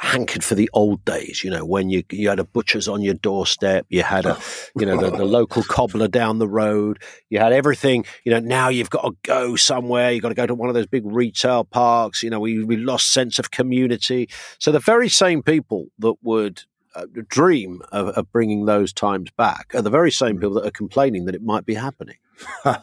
hankered 0.00 0.44
for 0.44 0.54
the 0.54 0.70
old 0.72 1.04
days, 1.04 1.42
you 1.42 1.50
know, 1.50 1.64
when 1.64 1.90
you 1.90 2.02
you 2.10 2.28
had 2.28 2.38
a 2.38 2.44
butcher's 2.44 2.88
on 2.88 3.02
your 3.02 3.14
doorstep, 3.14 3.86
you 3.88 4.02
had 4.02 4.26
a, 4.26 4.38
you 4.76 4.86
know, 4.86 4.96
the, 4.96 5.10
the, 5.10 5.24
local 5.24 5.62
cobbler 5.62 6.08
down 6.08 6.38
the 6.38 6.48
road, 6.48 7.02
you 7.30 7.38
had 7.38 7.52
everything. 7.52 8.04
You 8.24 8.32
know, 8.32 8.40
now 8.40 8.68
you've 8.68 8.90
got 8.90 9.02
to 9.02 9.12
go 9.22 9.56
somewhere, 9.56 10.12
you've 10.12 10.22
got 10.22 10.28
to 10.28 10.34
go 10.34 10.46
to 10.46 10.54
one 10.54 10.68
of 10.68 10.74
those 10.74 10.86
big 10.86 11.04
retail 11.04 11.64
parks. 11.64 12.22
You 12.22 12.30
know, 12.30 12.40
we 12.40 12.62
we 12.62 12.76
lost 12.76 13.12
sense 13.12 13.38
of 13.38 13.50
community. 13.50 14.28
So 14.58 14.70
the 14.70 14.80
very 14.80 15.08
same 15.08 15.42
people 15.42 15.86
that 15.98 16.14
would 16.22 16.62
dream 17.06 17.82
of, 17.92 18.08
of, 18.08 18.32
bringing 18.32 18.64
those 18.64 18.92
times 18.92 19.30
back 19.32 19.72
are 19.74 19.82
the 19.82 19.90
very 19.90 20.10
same 20.10 20.36
mm. 20.36 20.40
people 20.40 20.54
that 20.54 20.66
are 20.66 20.70
complaining 20.70 21.26
that 21.26 21.34
it 21.34 21.42
might 21.42 21.66
be 21.66 21.74
happening. 21.74 22.16
uh, 22.64 22.78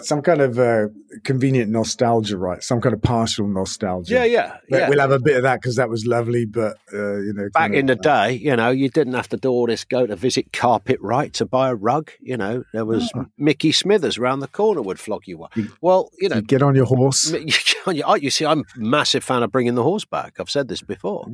some 0.00 0.22
kind 0.22 0.40
of 0.40 0.58
uh, 0.58 0.88
convenient 1.24 1.70
nostalgia, 1.70 2.36
right? 2.36 2.62
Some 2.62 2.80
kind 2.80 2.94
of 2.94 3.02
partial 3.02 3.48
nostalgia. 3.48 4.14
Yeah, 4.14 4.24
yeah, 4.24 4.56
yeah. 4.68 4.88
We'll 4.88 5.00
have 5.00 5.10
a 5.10 5.18
bit 5.18 5.36
of 5.36 5.42
that 5.42 5.60
because 5.60 5.76
that 5.76 5.88
was 5.88 6.06
lovely, 6.06 6.44
but 6.44 6.76
uh, 6.92 7.16
you 7.16 7.32
know, 7.32 7.48
back 7.52 7.72
in 7.72 7.86
the 7.86 7.96
day, 7.96 8.32
you 8.32 8.54
know, 8.54 8.70
you 8.70 8.88
didn't 8.88 9.14
have 9.14 9.28
to 9.30 9.36
do 9.36 9.50
all 9.50 9.66
this. 9.66 9.84
Go 9.84 10.06
to 10.06 10.16
visit 10.16 10.52
Carpet 10.52 11.00
Right 11.00 11.32
to 11.34 11.46
buy 11.46 11.70
a 11.70 11.74
rug. 11.74 12.10
You 12.20 12.36
know, 12.36 12.64
there 12.72 12.84
was 12.84 13.10
oh. 13.14 13.26
Mickey 13.38 13.72
Smithers 13.72 14.18
around 14.18 14.40
the 14.40 14.48
corner 14.48 14.82
would 14.82 15.00
flog 15.00 15.22
you 15.26 15.38
one. 15.38 15.50
Well, 15.80 16.10
you 16.18 16.28
know, 16.28 16.36
you 16.36 16.42
get 16.42 16.62
on 16.62 16.74
your 16.74 16.86
horse. 16.86 17.32
You 17.32 18.30
see, 18.30 18.46
I'm 18.46 18.60
a 18.60 18.64
massive 18.76 19.24
fan 19.24 19.42
of 19.42 19.50
bringing 19.50 19.74
the 19.74 19.82
horse 19.82 20.04
back. 20.04 20.34
I've 20.38 20.50
said 20.50 20.68
this 20.68 20.82
before. 20.82 21.26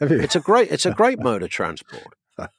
It's 0.00 0.36
a 0.36 0.40
great, 0.40 0.70
it's 0.70 0.86
a 0.86 0.92
great 0.92 1.18
mode 1.22 1.42
of 1.42 1.50
transport. 1.50 2.14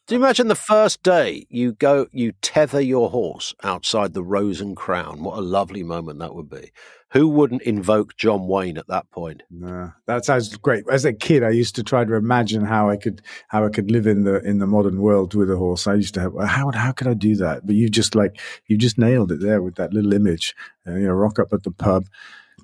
Do 0.08 0.16
you 0.16 0.22
imagine 0.22 0.48
the 0.48 0.56
first 0.56 1.02
day 1.02 1.46
you 1.50 1.74
go, 1.74 2.08
you 2.12 2.34
tether 2.42 2.82
your 2.82 3.10
horse 3.10 3.56
outside 3.64 4.14
the 4.14 4.24
Rose 4.24 4.62
and 4.62 4.76
Crown? 4.76 5.24
What 5.24 5.38
a 5.38 5.42
lovely 5.42 5.84
moment 5.84 6.20
that 6.20 6.36
would 6.36 6.50
be. 6.50 6.72
Who 7.12 7.28
wouldn't 7.28 7.64
invoke 7.64 8.16
John 8.16 8.48
Wayne 8.48 8.78
at 8.78 8.88
that 8.88 9.10
point? 9.12 9.44
No, 9.50 9.92
that 10.06 10.24
sounds 10.24 10.56
great. 10.56 10.86
As 10.90 11.04
a 11.04 11.12
kid, 11.12 11.44
I 11.44 11.50
used 11.50 11.76
to 11.76 11.84
try 11.84 12.06
to 12.06 12.14
imagine 12.16 12.64
how 12.64 12.90
I 12.90 12.96
could 12.96 13.22
how 13.50 13.66
I 13.66 13.70
could 13.70 13.92
live 13.92 14.08
in 14.08 14.24
the 14.24 14.40
in 14.48 14.60
the 14.60 14.68
modern 14.68 15.02
world 15.02 15.34
with 15.34 15.52
a 15.52 15.58
horse. 15.58 15.88
I 15.88 15.96
used 15.96 16.14
to 16.14 16.22
have 16.22 16.34
how 16.40 16.72
how 16.72 16.94
could 16.94 17.08
I 17.08 17.14
do 17.14 17.36
that? 17.38 17.66
But 17.66 17.76
you 17.76 17.90
just 17.90 18.16
like 18.16 18.40
you 18.68 18.78
just 18.78 18.98
nailed 18.98 19.32
it 19.34 19.42
there 19.42 19.62
with 19.62 19.76
that 19.76 19.94
little 19.94 20.14
image. 20.14 20.56
Uh, 20.88 20.96
you 20.96 21.08
know, 21.08 21.14
rock 21.14 21.38
up 21.38 21.52
at 21.52 21.64
the 21.64 21.72
pub, 21.72 22.06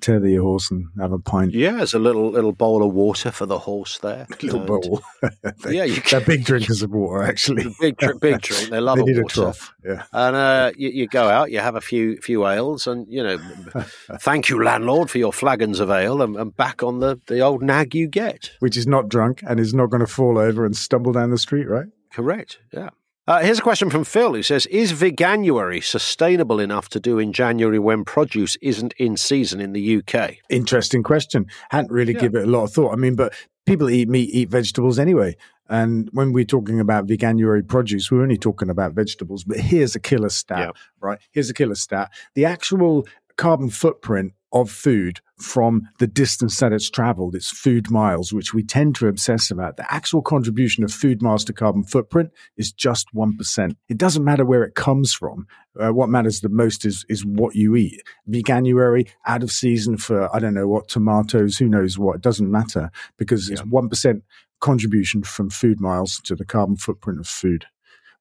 tether 0.00 0.28
your 0.28 0.42
horse 0.42 0.70
and 0.70 0.86
have 1.00 1.12
a 1.12 1.18
pint. 1.18 1.52
Yeah, 1.54 1.72
there's 1.72 1.94
a 1.94 1.98
little 1.98 2.30
little 2.30 2.52
bowl 2.52 2.82
of 2.82 2.92
water 2.94 3.30
for 3.30 3.46
the 3.46 3.58
horse 3.58 3.98
there. 3.98 4.26
little 4.42 4.58
And- 4.60 4.66
bowl. 4.66 5.02
they, 5.64 5.76
Yeah, 5.76 5.84
you 5.84 6.00
they're 6.10 6.20
big 6.20 6.44
drinkers 6.44 6.82
of 6.82 6.90
water. 6.90 7.22
Actually, 7.22 7.74
Big 7.80 7.96
drink, 7.96 8.20
big 8.20 8.40
drink. 8.40 8.70
They 8.70 8.80
love 8.80 8.96
they 8.96 9.02
a 9.02 9.06
need 9.06 9.18
a 9.18 9.22
water. 9.22 9.34
trough. 9.42 9.72
Yeah. 9.84 10.04
And 10.12 10.36
uh, 10.36 10.72
you, 10.76 10.88
you 10.90 11.06
go 11.08 11.28
out, 11.28 11.50
you 11.50 11.60
have 11.60 11.74
a 11.74 11.80
few 11.80 12.16
few 12.18 12.46
ales, 12.46 12.86
and 12.86 13.06
you 13.08 13.22
know, 13.22 13.38
thank 14.20 14.48
you, 14.48 14.62
landlord, 14.62 15.10
for 15.10 15.18
your 15.18 15.32
flagons 15.32 15.80
of 15.80 15.90
ale, 15.90 16.22
and, 16.22 16.36
and 16.36 16.56
back 16.56 16.82
on 16.82 17.00
the, 17.00 17.20
the 17.26 17.40
old 17.40 17.62
nag 17.62 17.94
you 17.94 18.06
get. 18.08 18.50
Which 18.60 18.76
is 18.76 18.86
not 18.86 19.08
drunk 19.08 19.42
and 19.46 19.58
is 19.60 19.74
not 19.74 19.90
going 19.90 20.00
to 20.00 20.06
fall 20.06 20.38
over 20.38 20.64
and 20.64 20.76
stumble 20.76 21.12
down 21.12 21.30
the 21.30 21.38
street, 21.38 21.68
right? 21.68 21.86
Correct. 22.12 22.58
Yeah. 22.72 22.90
Uh, 23.28 23.40
here's 23.40 23.58
a 23.58 23.62
question 23.62 23.90
from 23.90 24.04
Phil 24.04 24.32
who 24.32 24.42
says 24.42 24.64
Is 24.66 24.94
Veganuary 24.94 25.84
sustainable 25.84 26.58
enough 26.58 26.88
to 26.88 26.98
do 26.98 27.18
in 27.18 27.34
January 27.34 27.78
when 27.78 28.02
produce 28.02 28.56
isn't 28.62 28.94
in 28.94 29.18
season 29.18 29.60
in 29.60 29.74
the 29.74 29.98
UK? 29.98 30.36
Interesting 30.48 31.02
question. 31.02 31.44
Hadn't 31.68 31.92
really 31.92 32.14
given 32.14 32.40
it 32.40 32.48
a 32.48 32.50
lot 32.50 32.64
of 32.64 32.72
thought. 32.72 32.94
I 32.94 32.96
mean, 32.96 33.16
but 33.16 33.34
people 33.66 33.90
eat 33.90 34.08
meat, 34.08 34.30
eat 34.32 34.48
vegetables 34.48 34.98
anyway. 34.98 35.36
And 35.68 36.08
when 36.14 36.32
we're 36.32 36.46
talking 36.46 36.80
about 36.80 37.06
veganuary 37.06 37.68
produce, 37.68 38.10
we're 38.10 38.22
only 38.22 38.38
talking 38.38 38.70
about 38.70 38.94
vegetables. 38.94 39.44
But 39.44 39.58
here's 39.58 39.94
a 39.94 40.00
killer 40.00 40.30
stat, 40.30 40.60
Yeah. 40.60 40.70
right? 40.98 41.18
Here's 41.30 41.50
a 41.50 41.54
killer 41.54 41.74
stat. 41.74 42.10
The 42.32 42.46
actual 42.46 43.06
carbon 43.38 43.70
footprint 43.70 44.32
of 44.52 44.70
food 44.70 45.20
from 45.38 45.82
the 45.98 46.06
distance 46.06 46.58
that 46.58 46.72
it's 46.72 46.90
traveled, 46.90 47.34
its 47.34 47.50
food 47.50 47.90
miles, 47.90 48.32
which 48.32 48.54
we 48.54 48.62
tend 48.62 48.96
to 48.96 49.06
obsess 49.06 49.50
about. 49.50 49.76
The 49.76 49.92
actual 49.92 50.22
contribution 50.22 50.84
of 50.84 50.92
food 50.92 51.22
miles 51.22 51.44
to 51.44 51.52
carbon 51.52 51.84
footprint 51.84 52.30
is 52.56 52.72
just 52.72 53.08
1%. 53.14 53.76
It 53.88 53.98
doesn't 53.98 54.24
matter 54.24 54.44
where 54.44 54.64
it 54.64 54.74
comes 54.74 55.12
from. 55.12 55.46
Uh, 55.78 55.92
what 55.92 56.08
matters 56.08 56.40
the 56.40 56.48
most 56.48 56.84
is, 56.84 57.04
is 57.08 57.24
what 57.24 57.54
you 57.54 57.76
eat. 57.76 58.02
Veganuary, 58.28 59.08
out 59.26 59.42
of 59.42 59.52
season 59.52 59.96
for, 59.96 60.34
I 60.34 60.38
don't 60.38 60.54
know 60.54 60.68
what, 60.68 60.88
tomatoes, 60.88 61.58
who 61.58 61.68
knows 61.68 61.98
what, 61.98 62.16
it 62.16 62.22
doesn't 62.22 62.50
matter 62.50 62.90
because 63.18 63.50
it's 63.50 63.62
1% 63.62 64.22
contribution 64.60 65.22
from 65.22 65.50
food 65.50 65.80
miles 65.80 66.20
to 66.24 66.34
the 66.34 66.44
carbon 66.44 66.76
footprint 66.76 67.20
of 67.20 67.28
food. 67.28 67.66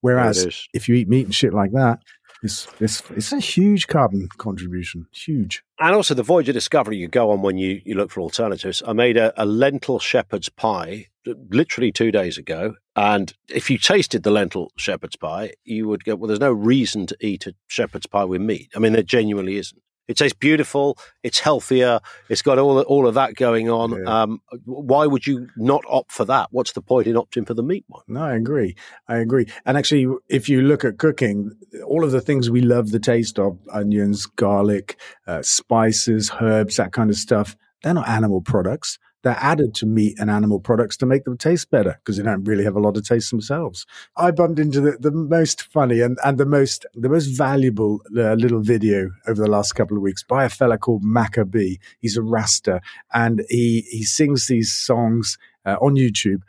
Whereas 0.01 0.67
if 0.73 0.87
you 0.87 0.95
eat 0.95 1.09
meat 1.09 1.25
and 1.25 1.33
shit 1.33 1.53
like 1.53 1.71
that, 1.71 1.99
it's, 2.43 2.67
it's, 2.79 3.01
it's 3.11 3.31
a 3.31 3.39
huge 3.39 3.87
carbon 3.87 4.29
contribution. 4.37 5.07
Huge. 5.11 5.63
And 5.79 5.95
also 5.95 6.13
the 6.13 6.23
Voyager 6.23 6.53
Discovery 6.53 6.97
you 6.97 7.07
go 7.07 7.31
on 7.31 7.41
when 7.41 7.57
you, 7.57 7.81
you 7.85 7.95
look 7.95 8.11
for 8.11 8.21
alternatives. 8.21 8.83
I 8.85 8.93
made 8.93 9.17
a, 9.17 9.33
a 9.41 9.45
lentil 9.45 9.99
shepherd's 9.99 10.49
pie 10.49 11.07
literally 11.49 11.91
two 11.91 12.11
days 12.11 12.37
ago. 12.37 12.75
And 12.95 13.33
if 13.49 13.69
you 13.69 13.77
tasted 13.77 14.23
the 14.23 14.31
lentil 14.31 14.71
shepherd's 14.77 15.15
pie, 15.15 15.53
you 15.63 15.87
would 15.87 16.03
go, 16.03 16.15
well, 16.15 16.27
there's 16.27 16.39
no 16.39 16.51
reason 16.51 17.05
to 17.07 17.17
eat 17.19 17.47
a 17.47 17.53
shepherd's 17.67 18.07
pie 18.07 18.23
with 18.23 18.41
meat. 18.41 18.71
I 18.75 18.79
mean, 18.79 18.93
there 18.93 19.03
genuinely 19.03 19.57
isn't. 19.57 19.81
It 20.07 20.17
tastes 20.17 20.37
beautiful. 20.37 20.97
It's 21.23 21.39
healthier. 21.39 21.99
It's 22.29 22.41
got 22.41 22.59
all 22.59 22.81
all 22.81 23.07
of 23.07 23.15
that 23.15 23.35
going 23.35 23.69
on. 23.69 23.91
Yeah. 23.91 24.21
Um, 24.21 24.41
why 24.65 25.05
would 25.05 25.27
you 25.27 25.47
not 25.57 25.83
opt 25.89 26.11
for 26.11 26.25
that? 26.25 26.49
What's 26.51 26.73
the 26.73 26.81
point 26.81 27.07
in 27.07 27.15
opting 27.15 27.45
for 27.45 27.53
the 27.53 27.63
meat 27.63 27.85
one? 27.87 28.03
No, 28.07 28.21
I 28.21 28.35
agree. 28.35 28.75
I 29.07 29.17
agree. 29.17 29.47
And 29.65 29.77
actually, 29.77 30.07
if 30.29 30.47
you 30.49 30.61
look 30.61 30.85
at 30.85 30.97
cooking, 30.97 31.51
all 31.85 32.03
of 32.03 32.11
the 32.11 32.21
things 32.21 32.49
we 32.49 32.61
love 32.61 32.91
the 32.91 32.99
taste 32.99 33.39
of 33.39 33.57
onions, 33.71 34.25
garlic, 34.25 34.99
uh, 35.27 35.41
spices, 35.41 36.31
herbs, 36.41 36.77
that 36.77 36.93
kind 36.93 37.09
of 37.09 37.15
stuff 37.15 37.55
they're 37.83 37.93
not 37.93 38.09
animal 38.09 38.41
products. 38.41 38.97
They're 39.27 39.35
added 39.41 39.75
to 39.75 39.85
meat 39.85 40.17
and 40.21 40.31
animal 40.31 40.61
products 40.61 40.95
to 40.97 41.05
make 41.05 41.25
them 41.25 41.37
taste 41.37 41.69
better 41.69 41.99
because 41.99 42.15
they 42.15 42.23
don't 42.23 42.45
really 42.45 42.63
have 42.63 42.77
a 42.77 42.79
lot 42.79 42.95
of 42.95 43.05
taste 43.05 43.29
themselves. 43.29 43.85
I 44.15 44.31
bumped 44.31 44.57
into 44.57 44.79
the, 44.79 44.91
the 45.01 45.11
most 45.11 45.63
funny 45.63 45.99
and, 45.99 46.17
and 46.23 46.37
the 46.37 46.45
most 46.45 46.85
the 46.95 47.09
most 47.09 47.25
valuable 47.25 47.99
uh, 48.15 48.35
little 48.35 48.61
video 48.61 49.09
over 49.27 49.41
the 49.41 49.51
last 49.51 49.73
couple 49.73 49.97
of 49.97 50.01
weeks 50.01 50.23
by 50.23 50.45
a 50.45 50.49
fella 50.49 50.77
called 50.77 51.03
Maccabee. 51.03 51.75
He's 51.99 52.15
a 52.15 52.21
Rasta 52.21 52.79
and 53.11 53.43
he 53.49 53.81
he 53.91 54.05
sings 54.05 54.47
these 54.47 54.71
songs 54.71 55.37
uh, 55.65 55.75
on 55.81 55.95
YouTube 55.95 56.43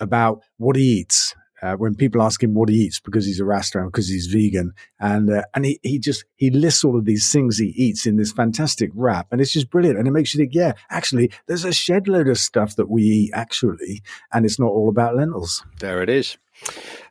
about 0.00 0.42
what 0.56 0.76
he 0.76 0.84
eats. 0.84 1.34
Uh, 1.62 1.76
when 1.76 1.94
people 1.94 2.20
ask 2.20 2.42
him 2.42 2.54
what 2.54 2.68
he 2.68 2.74
eats 2.74 2.98
because 2.98 3.24
he's 3.24 3.38
a 3.38 3.44
Rasta 3.44 3.78
and 3.78 3.86
because 3.92 4.08
he's 4.08 4.26
vegan, 4.26 4.74
and 4.98 5.30
uh, 5.30 5.42
and 5.54 5.64
he, 5.64 5.78
he 5.82 5.98
just 5.98 6.24
he 6.36 6.50
lists 6.50 6.82
all 6.84 6.98
of 6.98 7.04
these 7.04 7.30
things 7.30 7.58
he 7.58 7.68
eats 7.76 8.04
in 8.04 8.16
this 8.16 8.32
fantastic 8.32 8.90
rap, 8.94 9.28
and 9.30 9.40
it's 9.40 9.52
just 9.52 9.70
brilliant, 9.70 9.98
and 9.98 10.08
it 10.08 10.10
makes 10.10 10.34
you 10.34 10.38
think, 10.38 10.54
yeah, 10.54 10.72
actually, 10.90 11.30
there's 11.46 11.64
a 11.64 11.72
shed 11.72 12.08
load 12.08 12.28
of 12.28 12.38
stuff 12.38 12.76
that 12.76 12.90
we 12.90 13.02
eat 13.02 13.30
actually, 13.32 14.02
and 14.32 14.44
it's 14.44 14.58
not 14.58 14.70
all 14.70 14.88
about 14.88 15.16
lentils. 15.16 15.64
There 15.78 16.02
it 16.02 16.08
is. 16.08 16.36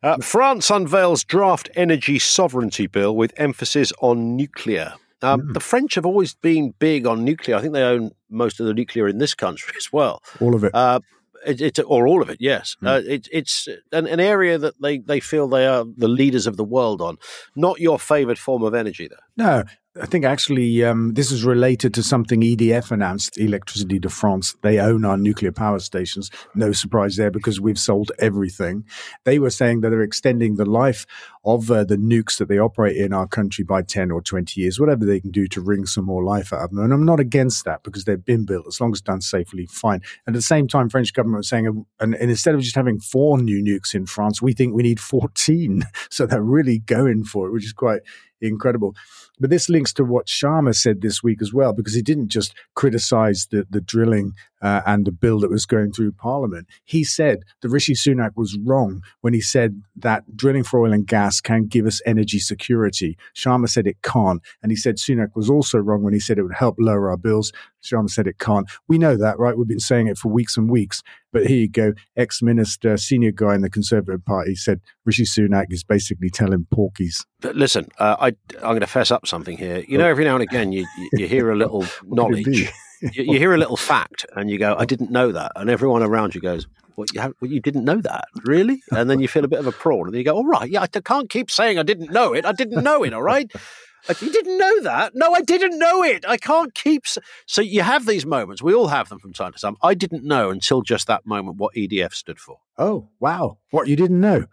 Uh, 0.04 0.18
France 0.18 0.70
unveils 0.70 1.24
draft 1.24 1.70
energy 1.76 2.20
sovereignty 2.20 2.88
bill 2.88 3.16
with 3.16 3.34
emphasis 3.38 3.92
on 4.02 4.36
nuclear. 4.36 4.94
Um, 5.22 5.54
The 5.54 5.60
French 5.60 5.96
have 5.96 6.06
always 6.06 6.34
been 6.34 6.74
big 6.80 7.06
on 7.06 7.24
nuclear. 7.24 7.56
I 7.56 7.62
think 7.62 7.74
they 7.74 7.84
own 7.84 8.12
most 8.30 8.60
of 8.60 8.66
the 8.66 8.74
nuclear 8.74 9.08
in 9.08 9.20
this 9.20 9.36
country 9.36 9.74
as 9.78 9.92
well. 9.94 10.22
All 10.40 10.56
of 10.56 10.64
it. 10.64 10.74
Uh, 10.74 11.00
it, 11.46 11.62
it, 11.62 11.80
or 11.86 12.08
all 12.08 12.22
of 12.22 12.30
it, 12.30 12.38
yes. 12.40 12.76
Uh, 12.84 13.02
it, 13.06 13.28
it's 13.32 13.68
an, 13.92 14.08
an 14.08 14.20
area 14.20 14.58
that 14.58 14.82
they, 14.82 15.00
they 15.00 15.20
feel 15.20 15.48
they 15.48 15.68
are 15.68 15.86
the 15.98 16.08
leaders 16.08 16.48
of 16.48 16.58
the 16.58 16.64
world 16.64 17.02
on. 17.02 17.18
Not 17.56 17.80
your 17.80 18.00
favoured 18.00 18.40
form 18.40 18.64
of 18.64 18.74
energy, 18.74 19.08
though. 19.08 19.44
No, 19.44 19.64
I 20.00 20.06
think 20.06 20.24
actually 20.24 20.86
um, 20.86 21.16
this 21.16 21.32
is 21.34 21.44
related 21.44 21.94
to 21.96 22.04
something 22.04 22.40
EDF 22.40 22.92
announced, 22.92 23.38
Electricity 23.38 24.00
de 24.00 24.08
France. 24.08 24.56
They 24.62 24.80
own 24.80 25.04
our 25.04 25.18
nuclear 25.18 25.52
power 25.52 25.80
stations. 25.80 26.32
No 26.56 26.72
surprise 26.72 27.18
there 27.18 27.30
because 27.30 27.60
we've 27.60 27.78
sold 27.78 28.10
everything. 28.18 28.86
They 29.26 29.38
were 29.38 29.50
saying 29.50 29.82
that 29.82 29.90
they're 29.90 30.02
extending 30.02 30.56
the 30.56 30.66
life 30.66 31.06
of 31.44 31.70
uh, 31.70 31.84
the 31.84 31.98
nukes 31.98 32.38
that 32.38 32.48
they 32.48 32.58
operate 32.58 32.96
in 32.96 33.12
our 33.12 33.28
country 33.28 33.66
by 33.66 33.82
10 33.82 34.12
or 34.12 34.22
20 34.22 34.62
years, 34.62 34.80
whatever 34.80 35.04
they 35.04 35.20
can 35.20 35.32
do 35.32 35.46
to 35.48 35.60
wring 35.60 35.86
some 35.86 36.06
more 36.06 36.24
life 36.24 36.54
out 36.54 36.64
of 36.64 36.70
them. 36.70 36.80
And 36.80 36.94
I'm 36.94 37.06
not 37.06 37.20
against 37.20 37.66
that 37.66 37.84
because 37.84 38.06
they've 38.06 38.24
been 38.24 38.46
built. 38.46 38.68
As 38.68 38.80
long 38.80 38.94
as 38.94 39.02
done 39.02 39.20
safely, 39.20 39.66
fine. 39.66 40.00
At 40.26 40.34
the 40.34 40.42
same 40.42 40.70
time, 40.70 40.88
French 40.88 41.12
government 41.14 41.40
was 41.40 41.50
saying, 41.50 41.68
uh, 41.68 41.72
and, 42.02 42.16
and 42.16 42.30
instead 42.30 42.56
of 42.56 42.62
just 42.62 42.76
having 42.76 43.02
four 43.02 43.40
new 43.40 43.62
nukes 43.62 43.94
in 43.94 44.06
France, 44.06 44.42
we 44.42 44.54
think 44.54 44.74
we 44.74 44.84
need 44.84 45.02
14. 45.02 45.84
So 46.10 46.26
they're 46.26 46.42
really 46.42 46.80
going 46.80 47.24
for 47.24 47.48
it, 47.48 47.52
which 47.52 47.66
is 47.66 47.74
quite 47.74 48.02
incredible. 48.42 48.96
But 49.40 49.50
this 49.50 49.70
links 49.70 49.94
to 49.94 50.04
what 50.04 50.28
Sharma 50.28 50.76
said 50.76 51.02
this 51.02 51.24
week 51.24 51.42
as 51.42 51.54
well, 51.54 51.74
because 51.74 51.96
he 51.96 52.02
didn't 52.02 52.28
just 52.28 52.54
criticize 52.76 53.48
the, 53.50 53.66
the 53.70 53.82
drilling 53.82 54.34
uh, 54.62 54.82
and 54.86 55.06
the 55.06 55.12
bill 55.12 55.40
that 55.40 55.50
was 55.50 55.66
going 55.66 55.92
through 55.92 56.12
Parliament. 56.12 56.68
He 56.86 57.04
said 57.04 57.40
that 57.62 57.70
Rishi 57.70 57.94
Sunak 57.94 58.32
was 58.36 58.58
wrong 58.64 59.02
when 59.22 59.34
he 59.34 59.42
said 59.42 59.82
that 59.96 60.38
drilling 60.38 60.64
for 60.64 60.80
oil 60.80 60.94
and 60.94 61.08
gas 61.08 61.42
can 61.42 61.66
give 61.66 61.88
us 61.88 62.02
energy 62.06 62.38
security. 62.38 63.18
Sharma 63.36 63.68
said 63.68 63.88
it 63.88 64.02
can't. 64.04 64.42
And 64.62 64.72
he 64.72 64.76
said 64.76 64.98
Sunak 64.98 65.36
was 65.36 65.50
also 65.50 65.80
wrong 65.80 66.04
when 66.04 66.14
he 66.14 66.20
said 66.20 66.38
it 66.38 66.44
would 66.44 66.54
help 66.54 66.76
lower 66.78 67.10
our 67.10 67.18
bills. 67.18 67.52
Sharma 67.84 68.10
said 68.10 68.28
it 68.28 68.38
can't. 68.38 68.70
We 68.88 69.00
know 69.00 69.18
that, 69.18 69.40
right? 69.40 69.58
We've 69.58 69.68
been 69.68 69.80
saying 69.80 70.08
it 70.08 70.18
for 70.20 70.30
weeks 70.30 70.56
and 70.56 70.70
weeks. 70.70 71.02
But 71.34 71.48
here 71.48 71.58
you 71.58 71.70
go. 71.70 71.94
Ex 72.16 72.42
minister, 72.42 72.98
senior 72.98 73.32
guy 73.32 73.56
in 73.56 73.62
the 73.62 73.70
Conservative 73.70 74.24
Party 74.24 74.54
said 74.54 74.82
Rishi 75.06 75.24
Sunak 75.24 75.68
is 75.70 75.84
basically 75.84 76.30
telling 76.30 76.68
porkies. 76.72 77.26
Listen, 77.42 77.88
uh, 77.98 78.18
I, 78.20 78.28
I'm 78.58 78.62
going 78.62 78.82
to 78.82 78.88
fess 78.88 79.10
up 79.10 79.26
something 79.32 79.58
here. 79.58 79.84
You 79.88 79.98
oh. 79.98 80.02
know, 80.02 80.08
every 80.08 80.26
now 80.26 80.36
and 80.36 80.44
again, 80.44 80.72
you, 80.72 80.86
you, 81.14 81.26
hear 81.26 81.50
a 81.50 81.56
little 81.64 81.82
What 82.04 82.30
could 82.30 82.40
it 82.40 82.46
be? 82.46 82.52
knowledge, 82.52 82.74
you, 83.02 83.24
you 83.24 83.40
hear 83.40 83.56
a 83.56 83.58
little 83.58 83.78
fact, 83.78 84.28
and 84.36 84.52
you 84.52 84.60
go, 84.60 84.76
I 84.78 84.86
didn't 84.86 85.10
know 85.10 85.32
that. 85.32 85.54
And 85.56 85.70
everyone 85.70 86.04
around 86.04 86.36
you 86.36 86.42
goes, 86.42 86.68
what, 86.96 87.12
you, 87.14 87.22
have, 87.22 87.34
what, 87.40 87.50
you 87.50 87.60
didn't 87.60 87.86
know 87.86 88.00
that? 88.02 88.26
Really? 88.44 88.84
And 88.92 89.10
then 89.10 89.20
you 89.20 89.28
feel 89.28 89.44
a 89.44 89.48
bit 89.48 89.60
of 89.60 89.66
a 89.66 89.72
prawn, 89.72 90.08
and 90.08 90.16
you 90.16 90.24
go, 90.24 90.36
all 90.36 90.46
right, 90.46 90.70
yeah, 90.70 90.82
I 90.82 90.88
can't 90.88 91.30
keep 91.30 91.50
saying 91.50 91.80
I 91.80 91.84
didn't 91.84 92.12
know 92.12 92.34
it. 92.34 92.46
I 92.46 92.52
didn't 92.52 92.84
know 92.84 93.04
it, 93.04 93.14
all 93.14 93.24
right? 93.24 93.52
Like, 94.08 94.20
you 94.24 94.32
didn't 94.32 94.58
know 94.58 94.82
that? 94.82 95.12
No, 95.14 95.32
I 95.32 95.42
didn't 95.42 95.78
know 95.78 96.04
it. 96.04 96.26
I 96.28 96.36
can't 96.36 96.74
keep. 96.74 97.04
So 97.46 97.62
you 97.62 97.84
have 97.84 98.08
these 98.08 98.26
moments. 98.26 98.60
We 98.60 98.74
all 98.74 98.88
have 98.88 99.10
them 99.10 99.20
from 99.20 99.32
time 99.32 99.54
to 99.54 99.60
time. 99.60 99.78
I 99.84 99.94
didn't 99.94 100.24
know 100.24 100.50
until 100.50 100.82
just 100.82 101.06
that 101.06 101.28
moment 101.28 101.58
what 101.58 101.76
EDF 101.76 102.12
stood 102.14 102.40
for. 102.40 102.58
Oh, 102.80 103.10
wow. 103.20 103.60
What, 103.70 103.88
you 103.88 103.96
didn't 103.96 104.20
know? 104.20 104.46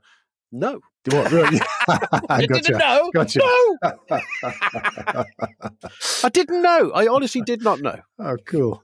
No. 0.52 0.82
What, 1.07 1.31
really? 1.33 1.61
I 2.28 2.47
didn't 2.47 2.76
know. 2.76 3.11
Gotcha. 3.14 3.38
No. 3.38 3.78
I 6.25 6.28
didn't 6.28 6.62
know. 6.62 6.90
I 6.90 7.07
honestly 7.07 7.40
did 7.43 7.62
not 7.62 7.81
know. 7.81 8.00
Oh, 8.19 8.37
cool. 8.45 8.83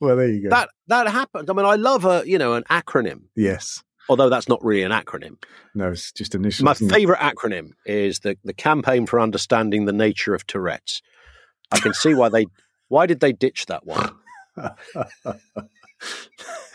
Well, 0.00 0.16
there 0.16 0.28
you 0.28 0.44
go. 0.44 0.50
That 0.50 0.70
that 0.86 1.08
happened. 1.08 1.50
I 1.50 1.52
mean, 1.52 1.66
I 1.66 1.74
love 1.74 2.04
a 2.04 2.22
you 2.24 2.38
know 2.38 2.54
an 2.54 2.64
acronym, 2.70 3.22
yes. 3.34 3.82
although 4.08 4.28
that's 4.28 4.48
not 4.48 4.64
really 4.64 4.82
an 4.82 4.92
acronym. 4.92 5.42
No, 5.74 5.90
it's 5.90 6.12
just 6.12 6.34
initial. 6.34 6.64
My 6.64 6.74
favourite 6.74 7.20
acronym 7.20 7.70
is 7.84 8.20
the 8.20 8.38
the 8.44 8.54
campaign 8.54 9.06
for 9.06 9.20
understanding 9.20 9.84
the 9.84 9.92
nature 9.92 10.34
of 10.34 10.46
Tourette's. 10.46 11.02
I 11.72 11.80
can 11.80 11.94
see 11.94 12.14
why 12.14 12.28
they 12.28 12.46
why 12.88 13.06
did 13.06 13.20
they 13.20 13.32
ditch 13.32 13.66
that 13.66 13.84
one. 13.84 14.14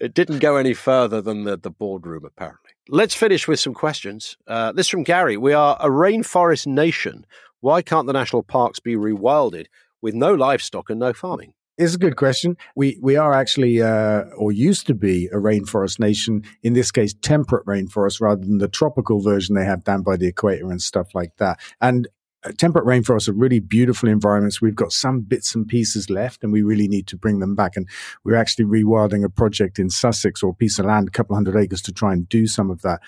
it 0.00 0.14
didn't 0.14 0.38
go 0.38 0.56
any 0.56 0.74
further 0.74 1.20
than 1.20 1.44
the, 1.44 1.56
the 1.56 1.70
boardroom, 1.70 2.24
apparently. 2.24 2.70
Let's 2.88 3.14
finish 3.14 3.46
with 3.46 3.60
some 3.60 3.74
questions. 3.74 4.36
Uh, 4.46 4.72
this 4.72 4.88
from 4.88 5.02
Gary. 5.02 5.36
We 5.36 5.52
are 5.52 5.76
a 5.80 5.88
rainforest 5.88 6.66
nation. 6.66 7.26
Why 7.60 7.82
can't 7.82 8.06
the 8.06 8.12
national 8.12 8.42
parks 8.42 8.80
be 8.80 8.96
rewilded 8.96 9.66
with 10.00 10.14
no 10.14 10.34
livestock 10.34 10.90
and 10.90 10.98
no 10.98 11.12
farming? 11.12 11.54
It's 11.78 11.94
a 11.94 11.98
good 11.98 12.16
question. 12.16 12.56
We 12.76 12.98
we 13.00 13.16
are 13.16 13.32
actually, 13.32 13.80
uh, 13.80 14.24
or 14.36 14.52
used 14.52 14.86
to 14.88 14.94
be, 14.94 15.26
a 15.28 15.36
rainforest 15.36 15.98
nation. 15.98 16.44
In 16.62 16.74
this 16.74 16.90
case, 16.90 17.14
temperate 17.22 17.64
rainforest 17.64 18.20
rather 18.20 18.44
than 18.44 18.58
the 18.58 18.68
tropical 18.68 19.20
version 19.20 19.54
they 19.54 19.64
have 19.64 19.82
down 19.82 20.02
by 20.02 20.16
the 20.16 20.26
equator 20.26 20.70
and 20.70 20.82
stuff 20.82 21.14
like 21.14 21.36
that. 21.38 21.58
And 21.80 22.08
Uh, 22.44 22.50
temperate 22.58 22.84
rainforests 22.84 23.28
are 23.28 23.32
really 23.32 23.60
beautiful 23.60 24.08
environments. 24.08 24.60
We've 24.60 24.74
got 24.74 24.92
some 24.92 25.20
bits 25.20 25.54
and 25.54 25.66
pieces 25.66 26.10
left, 26.10 26.42
and 26.42 26.52
we 26.52 26.62
really 26.62 26.88
need 26.88 27.06
to 27.08 27.16
bring 27.16 27.38
them 27.38 27.54
back. 27.54 27.76
And 27.76 27.88
we're 28.24 28.36
actually 28.36 28.64
rewilding 28.64 29.24
a 29.24 29.28
project 29.28 29.78
in 29.78 29.90
Sussex 29.90 30.42
or 30.42 30.50
a 30.50 30.54
piece 30.54 30.78
of 30.78 30.86
land, 30.86 31.08
a 31.08 31.12
couple 31.12 31.36
hundred 31.36 31.56
acres, 31.56 31.82
to 31.82 31.92
try 31.92 32.12
and 32.12 32.28
do 32.28 32.46
some 32.46 32.70
of 32.70 32.82
that. 32.82 33.00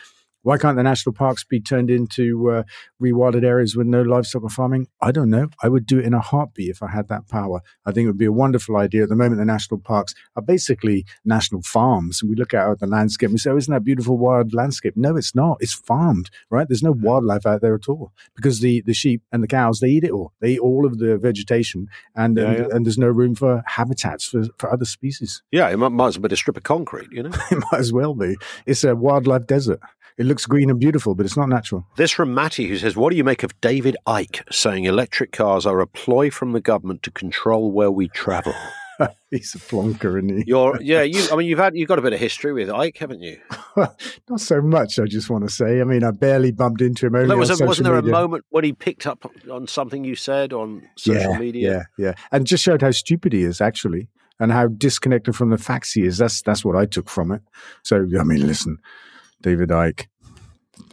Why 0.45 0.59
can't 0.59 0.77
the 0.77 0.83
national 0.83 1.15
parks 1.15 1.43
be 1.43 1.59
turned 1.59 1.91
into 1.91 2.51
uh, 2.51 2.63
rewilded 3.03 3.45
areas 3.45 3.75
with 3.75 3.87
no 3.87 4.03
livestock 4.03 4.43
or 4.43 4.51
farming? 4.51 4.89
I 5.01 5.11
don't 5.11 5.31
know. 5.31 5.49
I 5.63 5.71
would 5.71 5.87
do 5.87 5.99
it 5.99 6.05
in 6.05 6.13
a 6.13 6.21
heartbeat 6.21 6.69
if 6.69 6.83
I 6.83 6.91
had 6.91 7.09
that 7.09 7.29
power. 7.29 7.63
I 7.87 7.93
think 7.93 8.05
it 8.05 8.09
would 8.09 8.19
be 8.19 8.27
a 8.27 8.33
wonderful 8.33 8.77
idea. 8.77 9.05
At 9.05 9.09
the 9.09 9.17
moment, 9.17 9.39
the 9.39 9.47
national 9.47 9.81
parks 9.81 10.15
are 10.37 10.43
basically 10.43 11.07
national 11.25 11.63
farms. 11.63 12.21
And 12.21 12.29
we 12.29 12.37
look 12.37 12.53
out 12.53 12.73
at 12.73 12.81
the 12.81 12.87
landscape 12.87 13.29
and 13.29 13.35
we 13.35 13.39
say, 13.39 13.51
oh, 13.51 13.57
isn't 13.57 13.73
that 13.73 13.85
beautiful 13.85 14.19
wild 14.19 14.53
landscape? 14.53 14.99
No, 14.99 15.17
it's 15.17 15.35
not. 15.35 15.57
It's 15.61 15.73
farmed, 15.73 16.29
right? 16.51 16.69
There's 16.69 16.83
no 16.83 16.93
wildlife 16.93 17.47
out 17.47 17.63
there 17.63 17.75
at 17.75 17.89
all 17.89 18.13
because 18.37 18.61
the, 18.61 18.83
the 18.83 18.93
sheep 18.93 19.23
and 19.33 19.43
the 19.43 19.49
cows, 19.49 19.81
they 19.81 19.89
eat 19.89 20.05
it 20.05 20.11
all. 20.11 20.35
They 20.41 20.53
eat 20.53 20.61
all 20.61 20.85
of 20.85 20.99
the 20.99 21.17
vegetation 21.17 21.89
and, 22.15 22.37
yeah, 22.37 22.45
and, 22.45 22.59
yeah. 22.59 22.67
and, 22.71 22.85
there's 22.85 22.99
no 22.99 23.09
room 23.09 23.35
for 23.35 23.63
habitats 23.67 24.27
for, 24.27 24.45
for 24.59 24.71
other 24.71 24.85
species. 24.85 25.43
Yeah, 25.51 25.71
it 25.71 25.79
might, 25.79 25.89
might 25.89 26.09
as 26.09 26.19
well 26.19 26.29
be 26.29 26.35
a 26.35 26.37
strip 26.37 26.59
of 26.59 26.65
concrete, 26.65 27.09
you 27.11 27.23
know? 27.23 27.31
it 27.51 27.65
might 27.73 27.81
as 27.81 27.95
well 27.95 28.15
be. 28.15 28.37
It's 28.67 28.85
a 28.85 28.95
wildlife 28.95 29.47
desert. 29.47 29.81
It 30.17 30.27
looks 30.27 30.47
green 30.47 30.71
and 30.71 30.79
beautiful, 30.79 31.17
but 31.17 31.27
it's 31.27 31.37
not 31.37 31.49
natural. 31.49 31.87
This 31.97 32.13
from 32.13 32.35
Matty, 32.35 32.69
who 32.69 32.79
says, 32.79 32.97
What 32.97 33.11
do 33.11 33.17
you 33.17 33.25
make 33.25 33.43
of 33.43 33.61
David 33.61 33.97
Icke 34.07 34.43
saying 34.53 34.85
electric 34.85 35.33
cars 35.33 35.67
are 35.67 35.81
a 35.81 35.89
ploy 35.89 36.31
from 36.31 36.53
the 36.53 36.61
government 36.61 37.03
to 37.03 37.11
control 37.11 37.73
where 37.73 37.91
we 37.91 38.09
travel? 38.09 38.55
He's 39.33 39.57
a 39.57 39.59
flunker, 39.59 40.17
isn't 40.17 40.39
he? 40.39 40.45
You're, 40.47 40.79
yeah, 40.81 41.03
you. 41.03 41.27
I 41.33 41.37
mean, 41.37 41.49
you've 41.49 41.59
had 41.59 41.77
you've 41.77 41.89
got 41.89 41.99
a 41.99 42.03
bit 42.03 42.13
of 42.13 42.21
history 42.21 42.53
with 42.53 42.69
Icke, 42.69 42.99
haven't 42.99 43.23
you? 43.23 43.41
Not 43.77 44.39
so 44.41 44.63
much. 44.63 45.01
I 45.01 45.07
just 45.07 45.29
want 45.29 45.49
to 45.49 45.53
say. 45.53 45.81
I 45.81 45.85
mean, 45.85 46.05
I 46.05 46.13
barely 46.13 46.53
bumped 46.53 46.81
into 46.81 47.07
him. 47.07 47.17
Only 47.17 47.35
was 47.35 47.61
wasn't 47.61 47.87
there 47.87 47.97
media. 47.97 48.11
a 48.11 48.13
moment 48.13 48.45
when 48.51 48.63
he 48.63 48.73
picked 48.73 49.09
up 49.09 49.29
on 49.51 49.67
something 49.67 50.05
you 50.05 50.15
said 50.15 50.53
on 50.53 50.89
social 50.97 51.33
yeah, 51.33 51.39
media? 51.39 51.73
Yeah, 51.73 52.07
yeah, 52.07 52.15
and 52.31 52.47
just 52.47 52.63
showed 52.63 52.83
how 52.83 52.93
stupid 52.93 53.33
he 53.33 53.43
is 53.43 53.61
actually, 53.61 54.09
and 54.39 54.53
how 54.53 54.69
disconnected 54.69 55.35
from 55.35 55.51
the 55.51 55.59
facts 55.59 55.93
he 55.93 56.05
is. 56.05 56.19
That's 56.19 56.41
that's 56.43 56.65
what 56.65 56.77
I 56.77 56.87
took 56.87 57.11
from 57.11 57.33
it. 57.33 57.43
So, 57.83 58.07
I 58.19 58.23
mean, 58.23 58.47
listen, 58.47 58.79
David 59.45 59.69
Icke, 59.69 60.07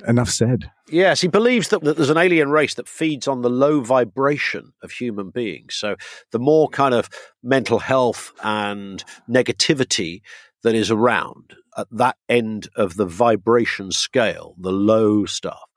enough 0.05 0.29
said. 0.29 0.69
Yes, 0.89 1.21
he 1.21 1.29
believes 1.29 1.69
that, 1.69 1.85
that, 1.85 1.95
there's 1.95 2.09
an 2.09 2.17
alien 2.17 2.49
race 2.49 2.73
that 2.73 2.89
feeds 2.89 3.25
on 3.25 3.43
the 3.43 3.49
low 3.49 3.79
vibration 3.79 4.73
of 4.83 4.91
human 4.91 5.29
beings. 5.29 5.75
So 5.75 5.95
the 6.33 6.39
more 6.39 6.67
kind 6.67 6.93
of 6.93 7.09
mental 7.41 7.79
health 7.79 8.33
and 8.43 9.01
negativity 9.29 10.21
that 10.63 10.75
is 10.75 10.91
around 10.91 11.53
at 11.77 11.87
that 11.91 12.17
end 12.27 12.67
of 12.75 12.97
the 12.97 13.05
vibration 13.05 13.93
scale, 13.93 14.55
the 14.59 14.73
low 14.73 15.23
stuff, 15.23 15.69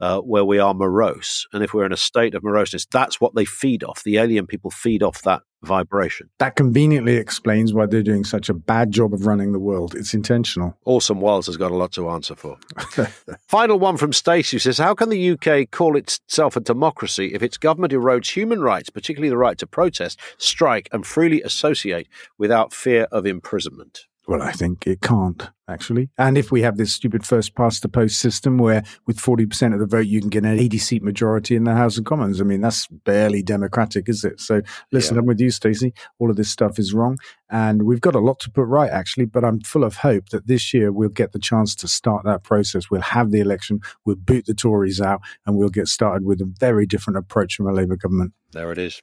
uh, 0.00 0.20
where 0.20 0.44
we 0.44 0.60
are 0.60 0.72
morose. 0.72 1.48
And 1.52 1.64
if 1.64 1.74
we're 1.74 1.84
in 1.84 1.92
a 1.92 1.96
state 1.96 2.36
of 2.36 2.44
moroseness, 2.44 2.86
that's 2.86 3.20
what 3.20 3.34
they 3.34 3.44
feed 3.44 3.82
off. 3.82 4.04
The 4.04 4.18
alien 4.18 4.46
people 4.46 4.70
feed 4.70 5.02
off 5.02 5.22
that 5.22 5.42
vibration. 5.62 6.28
That 6.38 6.56
conveniently 6.56 7.16
explains 7.16 7.72
why 7.72 7.86
they're 7.86 8.02
doing 8.02 8.24
such 8.24 8.48
a 8.48 8.54
bad 8.54 8.90
job 8.90 9.12
of 9.12 9.26
running 9.26 9.52
the 9.52 9.58
world. 9.58 9.94
It's 9.94 10.14
intentional. 10.14 10.76
Orson 10.84 11.20
Welles 11.20 11.46
has 11.46 11.56
got 11.56 11.70
a 11.70 11.76
lot 11.76 11.92
to 11.92 12.08
answer 12.10 12.34
for. 12.34 12.58
Final 13.48 13.78
one 13.78 13.96
from 13.96 14.12
Stacey 14.12 14.58
says 14.58 14.78
How 14.78 14.94
can 14.94 15.08
the 15.08 15.30
UK 15.30 15.70
call 15.70 15.96
itself 15.96 16.56
a 16.56 16.60
democracy 16.60 17.32
if 17.34 17.42
its 17.42 17.58
government 17.58 17.92
erodes 17.92 18.30
human 18.30 18.60
rights, 18.60 18.90
particularly 18.90 19.30
the 19.30 19.36
right 19.36 19.58
to 19.58 19.66
protest, 19.66 20.18
strike, 20.38 20.88
and 20.92 21.06
freely 21.06 21.42
associate 21.42 22.08
without 22.38 22.72
fear 22.72 23.06
of 23.12 23.26
imprisonment? 23.26 24.06
Well, 24.30 24.42
I 24.42 24.52
think 24.52 24.86
it 24.86 25.00
can't 25.00 25.50
actually. 25.68 26.08
And 26.16 26.38
if 26.38 26.52
we 26.52 26.62
have 26.62 26.76
this 26.76 26.92
stupid 26.92 27.26
first 27.26 27.56
past 27.56 27.82
the 27.82 27.88
post 27.88 28.20
system 28.20 28.58
where 28.58 28.84
with 29.04 29.18
40% 29.18 29.74
of 29.74 29.80
the 29.80 29.86
vote 29.86 30.06
you 30.06 30.20
can 30.20 30.28
get 30.30 30.44
an 30.44 30.56
80 30.56 30.78
seat 30.78 31.02
majority 31.02 31.56
in 31.56 31.64
the 31.64 31.74
House 31.74 31.98
of 31.98 32.04
Commons, 32.04 32.40
I 32.40 32.44
mean, 32.44 32.60
that's 32.60 32.86
barely 32.86 33.42
democratic, 33.42 34.08
is 34.08 34.22
it? 34.22 34.38
So 34.40 34.62
listen, 34.92 35.16
yeah. 35.16 35.22
I'm 35.22 35.26
with 35.26 35.40
you, 35.40 35.50
Stacey. 35.50 35.94
All 36.20 36.30
of 36.30 36.36
this 36.36 36.48
stuff 36.48 36.78
is 36.78 36.94
wrong. 36.94 37.18
And 37.50 37.82
we've 37.82 38.00
got 38.00 38.14
a 38.14 38.20
lot 38.20 38.38
to 38.40 38.52
put 38.52 38.66
right, 38.66 38.88
actually. 38.88 39.26
But 39.26 39.44
I'm 39.44 39.62
full 39.62 39.82
of 39.82 39.96
hope 39.96 40.28
that 40.28 40.46
this 40.46 40.72
year 40.72 40.92
we'll 40.92 41.08
get 41.08 41.32
the 41.32 41.40
chance 41.40 41.74
to 41.74 41.88
start 41.88 42.24
that 42.24 42.44
process. 42.44 42.88
We'll 42.88 43.00
have 43.00 43.32
the 43.32 43.40
election, 43.40 43.80
we'll 44.06 44.14
boot 44.14 44.46
the 44.46 44.54
Tories 44.54 45.00
out, 45.00 45.22
and 45.44 45.56
we'll 45.56 45.70
get 45.70 45.88
started 45.88 46.24
with 46.24 46.40
a 46.40 46.54
very 46.60 46.86
different 46.86 47.16
approach 47.16 47.56
from 47.56 47.66
a 47.66 47.72
Labour 47.72 47.96
government. 47.96 48.32
There 48.52 48.70
it 48.70 48.78
is. 48.78 49.02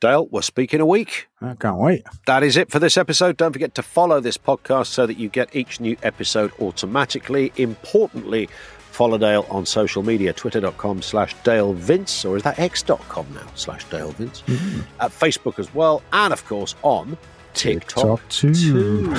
Dale, 0.00 0.28
we'll 0.30 0.42
speak 0.42 0.72
in 0.72 0.80
a 0.80 0.86
week. 0.86 1.28
I 1.40 1.54
can't 1.54 1.78
wait. 1.78 2.04
That 2.26 2.42
is 2.42 2.56
it 2.56 2.70
for 2.70 2.78
this 2.78 2.96
episode. 2.96 3.36
Don't 3.36 3.52
forget 3.52 3.74
to 3.74 3.82
follow 3.82 4.20
this 4.20 4.38
podcast 4.38 4.86
so 4.86 5.06
that 5.06 5.18
you 5.18 5.28
get 5.28 5.54
each 5.54 5.80
new 5.80 5.96
episode 6.02 6.52
automatically. 6.60 7.52
Importantly, 7.56 8.48
follow 8.90 9.18
Dale 9.18 9.46
on 9.50 9.66
social 9.66 10.02
media, 10.02 10.32
twitter.com 10.32 11.02
slash 11.02 11.34
Dale 11.42 11.72
Vince, 11.72 12.24
or 12.24 12.36
is 12.36 12.42
that 12.44 12.58
x.com 12.58 13.26
now 13.34 13.46
slash 13.54 13.84
Dale 13.86 14.12
Vince? 14.12 14.42
Mm-hmm. 14.46 14.80
At 15.00 15.10
Facebook 15.10 15.58
as 15.58 15.72
well, 15.74 16.02
and 16.12 16.32
of 16.32 16.44
course 16.46 16.74
on 16.82 17.16
TikTok, 17.54 18.20
TikTok 18.20 18.28
too. 18.28 18.54
too. 18.54 19.14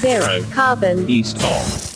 Zero 0.00 0.40
Carbonista 0.48 1.44
of. 1.44 1.89